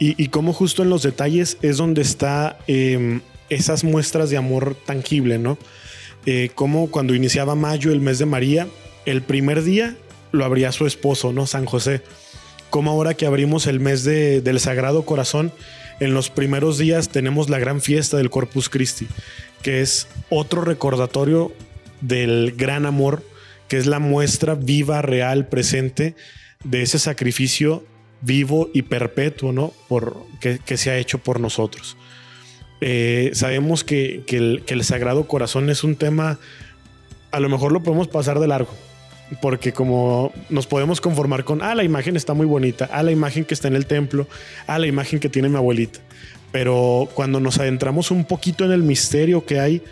Y, 0.00 0.28
como 0.28 0.52
justo 0.52 0.84
en 0.84 0.90
los 0.90 1.02
detalles 1.02 1.58
es 1.60 1.76
donde 1.76 2.02
está 2.02 2.56
em, 2.68 3.20
esas 3.48 3.84
muestras 3.84 4.30
de 4.30 4.36
amor 4.36 4.76
tangible, 4.86 5.38
¿no? 5.38 5.58
Eh, 6.26 6.50
como 6.54 6.90
cuando 6.90 7.14
iniciaba 7.14 7.54
mayo, 7.54 7.92
el 7.92 8.00
mes 8.00 8.18
de 8.18 8.26
María, 8.26 8.68
el 9.06 9.22
primer 9.22 9.62
día 9.62 9.96
lo 10.32 10.44
abría 10.44 10.72
su 10.72 10.86
esposo, 10.86 11.32
¿no? 11.32 11.46
San 11.46 11.64
José. 11.64 12.02
Como 12.70 12.90
ahora 12.90 13.14
que 13.14 13.26
abrimos 13.26 13.66
el 13.66 13.80
mes 13.80 14.04
del 14.04 14.60
Sagrado 14.60 15.06
Corazón, 15.06 15.52
en 16.00 16.12
los 16.14 16.28
primeros 16.28 16.78
días 16.78 17.08
tenemos 17.08 17.48
la 17.48 17.58
gran 17.58 17.80
fiesta 17.80 18.18
del 18.18 18.30
Corpus 18.30 18.68
Christi, 18.68 19.08
que 19.62 19.80
es 19.80 20.06
otro 20.28 20.62
recordatorio 20.62 21.52
del 22.00 22.52
gran 22.56 22.84
amor, 22.86 23.24
que 23.68 23.78
es 23.78 23.86
la 23.86 23.98
muestra 23.98 24.54
viva, 24.54 25.02
real, 25.02 25.48
presente 25.48 26.14
de 26.62 26.82
ese 26.82 26.98
sacrificio 26.98 27.84
vivo 28.20 28.68
y 28.74 28.82
perpetuo, 28.82 29.52
¿no? 29.52 29.72
Por, 29.88 30.16
que, 30.40 30.76
se 30.76 30.90
ha 30.90 30.98
hecho 30.98 31.18
por 31.18 31.40
nosotros. 31.40 31.96
Eh, 32.80 33.30
sabemos 33.34 33.84
que, 33.84 34.22
el, 34.28 34.84
Sagrado 34.84 35.26
Corazón 35.26 35.70
es 35.70 35.84
un 35.84 35.96
tema, 35.96 36.38
a 37.30 37.40
lo 37.40 37.48
mejor 37.48 37.72
lo 37.72 37.82
podemos 37.82 38.08
pasar 38.08 38.38
de 38.38 38.46
largo, 38.46 38.74
porque 39.42 39.72
como 39.72 40.32
nos 40.48 40.66
podemos 40.66 41.00
conformar 41.00 41.44
con, 41.44 41.62
ah, 41.62 41.74
la 41.74 41.84
imagen 41.84 42.16
está 42.16 42.34
muy 42.34 42.46
bonita, 42.46 42.88
ah, 42.92 43.02
la 43.02 43.10
imagen 43.10 43.44
que 43.44 43.54
está 43.54 43.68
en 43.68 43.76
el 43.76 43.86
templo, 43.86 44.28
ah, 44.66 44.78
la 44.78 44.86
imagen 44.86 45.18
que 45.20 45.28
tiene 45.28 45.48
mi 45.48 45.56
abuelita. 45.56 46.00
Pero 46.52 47.08
cuando 47.14 47.40
nos 47.40 47.58
adentramos 47.58 48.10
un 48.10 48.24
poquito 48.24 48.64
en 48.64 48.72
el 48.72 48.82
misterio 48.82 49.44
que 49.44 49.60
hay 49.60 49.82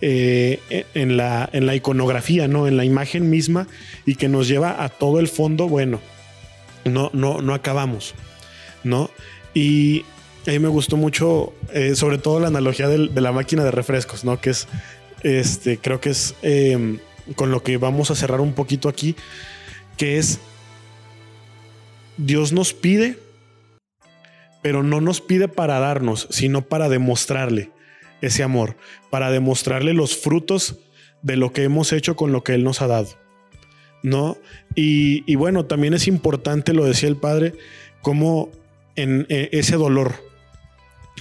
eh, 0.00 0.60
en, 0.94 1.16
la, 1.16 1.48
en 1.52 1.66
la 1.66 1.74
iconografía, 1.74 2.46
¿no? 2.46 2.68
En 2.68 2.76
la 2.76 2.84
imagen 2.84 3.28
misma 3.28 3.66
y 4.04 4.14
que 4.14 4.28
nos 4.28 4.46
lleva 4.46 4.84
a 4.84 4.88
todo 4.88 5.18
el 5.18 5.26
fondo, 5.26 5.68
bueno, 5.68 6.00
no, 6.84 7.10
no, 7.12 7.40
no 7.42 7.54
acabamos, 7.54 8.14
¿no? 8.84 9.10
Y 9.52 10.04
a 10.46 10.50
mí 10.52 10.58
me 10.58 10.68
gustó 10.68 10.96
mucho, 10.96 11.52
eh, 11.72 11.94
sobre 11.94 12.18
todo 12.18 12.40
la 12.40 12.48
analogía 12.48 12.88
de 12.88 13.20
la 13.20 13.32
máquina 13.32 13.64
de 13.64 13.70
refrescos, 13.70 14.24
¿no? 14.24 14.40
Que 14.40 14.50
es, 14.50 14.68
este, 15.22 15.78
creo 15.78 16.00
que 16.00 16.10
es 16.10 16.34
em, 16.42 16.98
con 17.34 17.50
lo 17.50 17.62
que 17.62 17.76
vamos 17.78 18.10
a 18.10 18.14
cerrar 18.14 18.40
un 18.40 18.52
poquito 18.52 18.88
aquí, 18.88 19.16
que 19.96 20.18
es, 20.18 20.38
Dios 22.16 22.52
nos 22.52 22.74
pide, 22.74 23.18
pero 24.62 24.82
no 24.82 25.00
nos 25.00 25.20
pide 25.20 25.48
para 25.48 25.78
darnos, 25.80 26.28
sino 26.30 26.62
para 26.62 26.88
demostrarle 26.88 27.70
ese 28.20 28.42
amor, 28.42 28.76
para 29.10 29.30
demostrarle 29.30 29.94
los 29.94 30.16
frutos 30.16 30.76
de 31.22 31.36
lo 31.36 31.52
que 31.52 31.64
hemos 31.64 31.92
hecho 31.92 32.16
con 32.16 32.32
lo 32.32 32.44
que 32.44 32.54
Él 32.54 32.64
nos 32.64 32.82
ha 32.82 32.86
dado. 32.86 33.08
¿no? 34.02 34.38
Y, 34.76 35.34
bueno, 35.34 35.66
también 35.66 35.94
es 35.94 36.06
importante, 36.06 36.72
lo 36.72 36.84
decía 36.84 37.08
el 37.08 37.16
padre, 37.16 37.54
como 38.02 38.50
en, 38.94 39.26
eh, 39.28 39.48
ese 39.52 39.76
dolor 39.76 40.14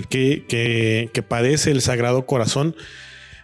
que, 0.10 1.10
que, 1.12 1.24
padece 1.24 1.72
el 1.72 1.82
Sagrado 1.82 2.26
Corazón, 2.26 2.76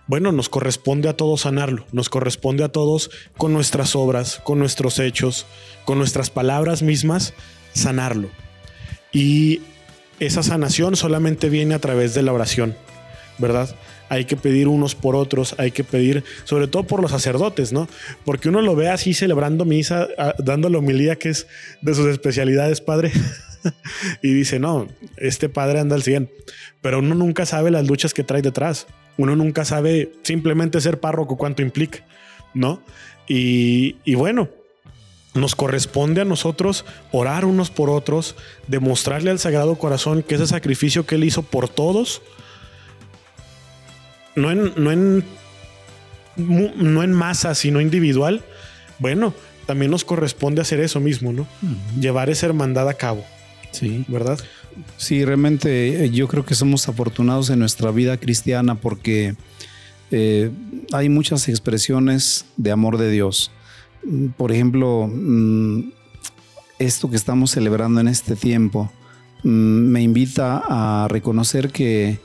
bueno, 0.08 0.32
nos 0.32 0.50
corresponde 0.50 1.08
a 1.10 1.16
todos 1.16 1.42
sanarlo, 1.42 1.86
nos 1.92 2.10
corresponde 2.10 2.64
a 2.64 2.70
todos 2.70 3.12
con 3.38 3.54
nuestras 3.54 3.96
obras, 3.96 4.42
con 4.44 4.60
nuestros 4.60 5.00
hechos, 5.00 5.46
con 5.86 5.98
nuestras 5.98 6.30
palabras 6.30 6.82
mismas, 6.82 7.34
sanarlo. 7.74 8.30
Y 9.12 9.62
esa 10.20 10.44
sanación 10.44 10.96
solamente 10.96 11.50
viene 11.50 11.76
a 11.76 11.80
través 11.80 12.14
de 12.14 12.24
la 12.24 12.34
oración, 12.34 12.76
¿verdad? 13.38 13.76
hay 14.12 14.26
que 14.26 14.36
pedir 14.36 14.68
unos 14.68 14.94
por 14.94 15.16
otros, 15.16 15.56
hay 15.58 15.72
que 15.72 15.86
pedir, 15.86 16.26
sobre 16.44 16.68
todo 16.68 16.84
por 16.84 17.02
los 17.02 17.12
sacerdotes, 17.12 17.72
¿no? 17.72 17.88
Porque 18.26 18.50
uno 18.50 18.62
lo 18.62 18.76
ve 18.76 18.90
así 18.90 19.14
celebrando 19.14 19.64
misa, 19.64 20.10
dando 20.38 20.68
la 20.68 20.80
homilía 20.80 21.16
que 21.16 21.30
es 21.30 21.48
de 21.82 21.96
sus 21.96 22.08
especialidades, 22.08 22.82
padre. 22.82 23.14
y 24.22 24.34
dice, 24.34 24.60
no, 24.60 24.88
este 25.18 25.50
padre 25.50 25.80
anda 25.80 25.96
al 25.96 26.04
100, 26.04 26.30
pero 26.82 27.00
uno 27.00 27.16
nunca 27.16 27.46
sabe 27.46 27.72
las 27.72 27.88
luchas 27.88 28.14
que 28.14 28.24
trae 28.24 28.42
detrás. 28.42 28.88
Uno 29.18 29.36
nunca 29.36 29.66
sabe 29.66 30.14
simplemente 30.24 30.82
ser 30.82 31.00
párroco 31.00 31.38
cuánto 31.38 31.62
implica, 31.62 32.06
¿no? 32.54 32.82
Y, 33.28 33.98
y 34.04 34.16
bueno, 34.16 34.50
nos 35.34 35.56
corresponde 35.56 36.22
a 36.22 36.26
nosotros 36.26 36.86
orar 37.12 37.46
unos 37.46 37.70
por 37.70 37.90
otros, 37.90 38.36
demostrarle 38.68 39.32
al 39.32 39.40
Sagrado 39.40 39.76
Corazón 39.76 40.24
que 40.24 40.36
ese 40.36 40.48
sacrificio 40.48 41.06
que 41.06 41.16
Él 41.16 41.24
hizo 41.24 41.44
por 41.44 41.70
todos, 41.70 42.22
no 44.36 44.52
en, 44.52 44.74
no 44.76 44.92
en, 44.92 45.24
no 46.36 47.04
en 47.04 47.14
masa, 47.14 47.56
sino 47.56 47.82
individual, 47.82 48.44
bueno, 49.00 49.34
también 49.66 49.92
nos 49.92 50.04
corresponde 50.04 50.62
hacer 50.62 50.80
eso 50.80 51.00
mismo, 51.00 51.32
¿no? 51.32 51.48
Llevar 52.00 52.30
esa 52.30 52.46
hermandad 52.48 52.90
a 52.90 52.94
cabo. 52.94 53.24
Sí. 53.72 54.06
¿Verdad? 54.08 54.40
Sí, 54.98 55.24
realmente 55.26 56.06
eh, 56.06 56.10
yo 56.10 56.28
creo 56.28 56.46
que 56.46 56.56
somos 56.56 56.88
afortunados 56.88 57.50
en 57.50 57.60
nuestra 57.60 57.92
vida 57.92 58.18
cristiana 58.18 58.76
porque 58.76 59.36
eh, 60.12 60.52
hay 60.92 61.10
muchas 61.10 61.48
expresiones 61.50 62.46
de 62.58 62.72
amor 62.72 62.98
de 62.98 63.12
Dios. 63.12 63.52
Por 64.38 64.52
ejemplo, 64.52 65.10
mm, 65.12 65.92
esto 66.80 67.10
que 67.10 67.16
estamos 67.16 67.52
celebrando 67.52 68.02
en 68.02 68.08
este 68.08 68.36
tiempo 68.36 68.92
mm, 69.44 69.50
me 69.50 70.02
invita 70.02 70.64
a 70.68 71.08
reconocer 71.08 71.72
que 71.72 72.20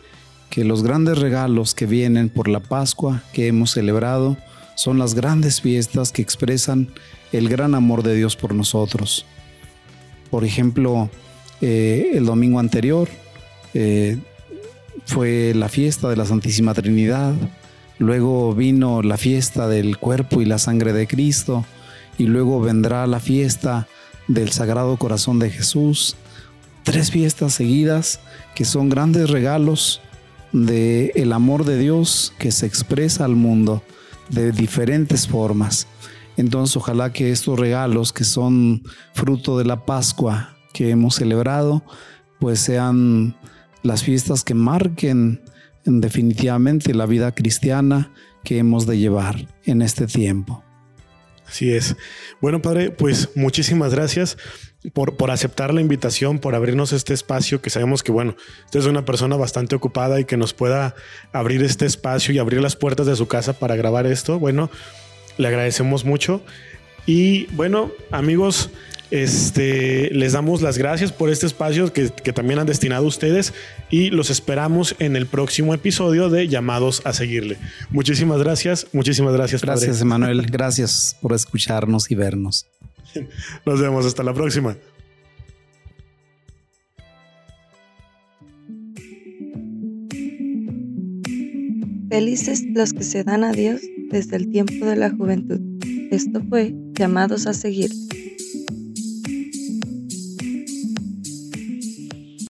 que 0.50 0.64
los 0.64 0.82
grandes 0.82 1.18
regalos 1.18 1.74
que 1.74 1.87
vienen 1.87 2.28
por 2.28 2.48
la 2.48 2.61
Pascua 2.61 3.22
que 3.32 3.46
hemos 3.46 3.72
celebrado 3.72 4.37
son 4.74 4.98
las 4.98 5.14
grandes 5.14 5.61
fiestas 5.61 6.12
que 6.12 6.22
expresan 6.22 6.88
el 7.32 7.48
gran 7.48 7.74
amor 7.74 8.02
de 8.02 8.14
Dios 8.14 8.37
por 8.37 8.54
nosotros. 8.54 9.26
Por 10.30 10.44
ejemplo, 10.44 11.11
eh, 11.61 12.11
el 12.14 12.27
domingo 12.27 12.59
anterior 12.59 13.09
eh, 13.75 14.19
fue 15.07 15.53
la 15.55 15.69
fiesta 15.69 16.09
de 16.09 16.16
la 16.16 16.27
Santísima 16.27 16.75
Trinidad, 16.75 17.35
luego 17.99 18.55
vino 18.55 19.03
la 19.03 19.16
fiesta 19.16 19.69
del 19.69 19.99
cuerpo 19.99 20.42
y 20.42 20.45
la 20.45 20.59
sangre 20.59 20.92
de 20.92 21.07
Cristo, 21.07 21.64
y 22.19 22.25
luego 22.25 22.61
vendrá 22.61 23.07
la 23.07 23.21
fiesta 23.21 23.87
del 24.29 24.51
Sagrado 24.51 24.97
Corazón 24.97 25.38
de 25.38 25.51
Jesús. 25.51 26.16
Tres 26.83 27.11
fiestas 27.11 27.55
seguidas 27.55 28.21
que 28.55 28.64
son 28.64 28.88
grandes 28.88 29.31
regalos 29.31 30.01
de 30.53 31.12
el 31.14 31.33
amor 31.33 31.64
de 31.64 31.79
Dios 31.79 32.33
que 32.38 32.53
se 32.53 32.66
expresa 32.66 33.25
al 33.25 33.37
mundo 33.37 33.83
de 34.31 34.53
diferentes 34.53 35.27
formas. 35.29 35.87
Entonces, 36.37 36.77
ojalá 36.77 37.12
que 37.12 37.33
estos 37.33 37.59
regalos 37.59 38.12
que 38.12 38.25
son 38.25 38.83
fruto 39.14 39.59
de 39.59 39.64
la 39.64 39.85
Pascua 39.85 40.56
que 40.76 40.90
hemos 40.90 41.14
celebrado, 41.14 41.82
pues 42.38 42.60
sean 42.60 43.34
las 43.82 44.02
fiestas 44.02 44.44
que 44.44 44.52
marquen 44.52 45.40
definitivamente 45.86 46.92
la 46.92 47.06
vida 47.06 47.34
cristiana 47.34 48.12
que 48.44 48.58
hemos 48.58 48.86
de 48.86 48.98
llevar 48.98 49.48
en 49.64 49.80
este 49.80 50.06
tiempo. 50.06 50.62
Así 51.48 51.72
es. 51.72 51.96
Bueno, 52.42 52.60
padre, 52.60 52.90
pues 52.90 53.30
muchísimas 53.36 53.94
gracias 53.94 54.36
por, 54.92 55.16
por, 55.16 55.30
aceptar 55.30 55.72
la 55.72 55.80
invitación, 55.80 56.40
por 56.40 56.54
abrirnos 56.54 56.92
este 56.92 57.14
espacio, 57.14 57.62
que 57.62 57.70
sabemos 57.70 58.02
que, 58.02 58.12
bueno, 58.12 58.36
usted 58.66 58.80
es 58.80 58.86
una 58.86 59.06
persona 59.06 59.36
bastante 59.36 59.76
ocupada 59.76 60.20
y 60.20 60.26
que 60.26 60.36
nos 60.36 60.52
pueda 60.52 60.94
abrir 61.32 61.62
este 61.62 61.86
espacio 61.86 62.34
y 62.34 62.38
abrir 62.38 62.60
las 62.60 62.76
puertas 62.76 63.06
de 63.06 63.16
su 63.16 63.28
casa 63.28 63.54
para 63.54 63.76
grabar 63.76 64.06
esto. 64.06 64.38
Bueno, 64.38 64.70
le 65.38 65.48
agradecemos 65.48 66.04
mucho. 66.04 66.42
Y 67.06 67.46
bueno, 67.54 67.92
amigos, 68.10 68.70
Este, 69.11 70.11
les 70.11 70.33
damos 70.33 70.62
las 70.62 70.79
gracias 70.79 71.12
por 71.12 71.31
este 71.31 71.47
espacio 71.47 71.92
que, 71.92 72.11
que 72.11 72.33
también 72.33 72.59
han 72.59 72.66
destinado 72.66 73.07
ustedes 73.07 73.55
y 73.88 74.11
los 74.11 74.31
esperamos 74.31 74.97
en 74.99 75.14
el 75.14 75.27
próximo 75.27 75.75
episodio 75.75 76.29
de 76.29 76.49
Llamados 76.49 77.03
a 77.05 77.12
Seguirle. 77.12 77.57
Muchísimas 77.90 78.40
gracias, 78.40 78.88
muchísimas 78.92 79.33
gracias. 79.33 79.62
Gracias, 79.62 79.97
padre. 79.97 80.03
Emanuel. 80.03 80.47
Gracias 80.47 81.16
por 81.21 81.33
escucharnos 81.35 82.11
y 82.11 82.14
vernos. 82.16 82.66
Nos 83.66 83.81
vemos 83.81 84.05
hasta 84.07 84.23
la 84.23 84.35
próxima. 84.35 84.77
Felices 92.09 92.64
los 92.73 92.92
que 92.92 93.03
se 93.03 93.25
dan 93.25 93.45
a 93.45 93.53
Dios 93.53 93.81
desde 94.11 94.37
el 94.37 94.51
tiempo 94.51 94.87
de 94.87 94.97
la 94.97 95.11
juventud. 95.11 95.61
Esto 96.11 96.42
fue 96.49 96.75
llamados 96.92 97.47
a 97.47 97.53
seguir. 97.53 97.90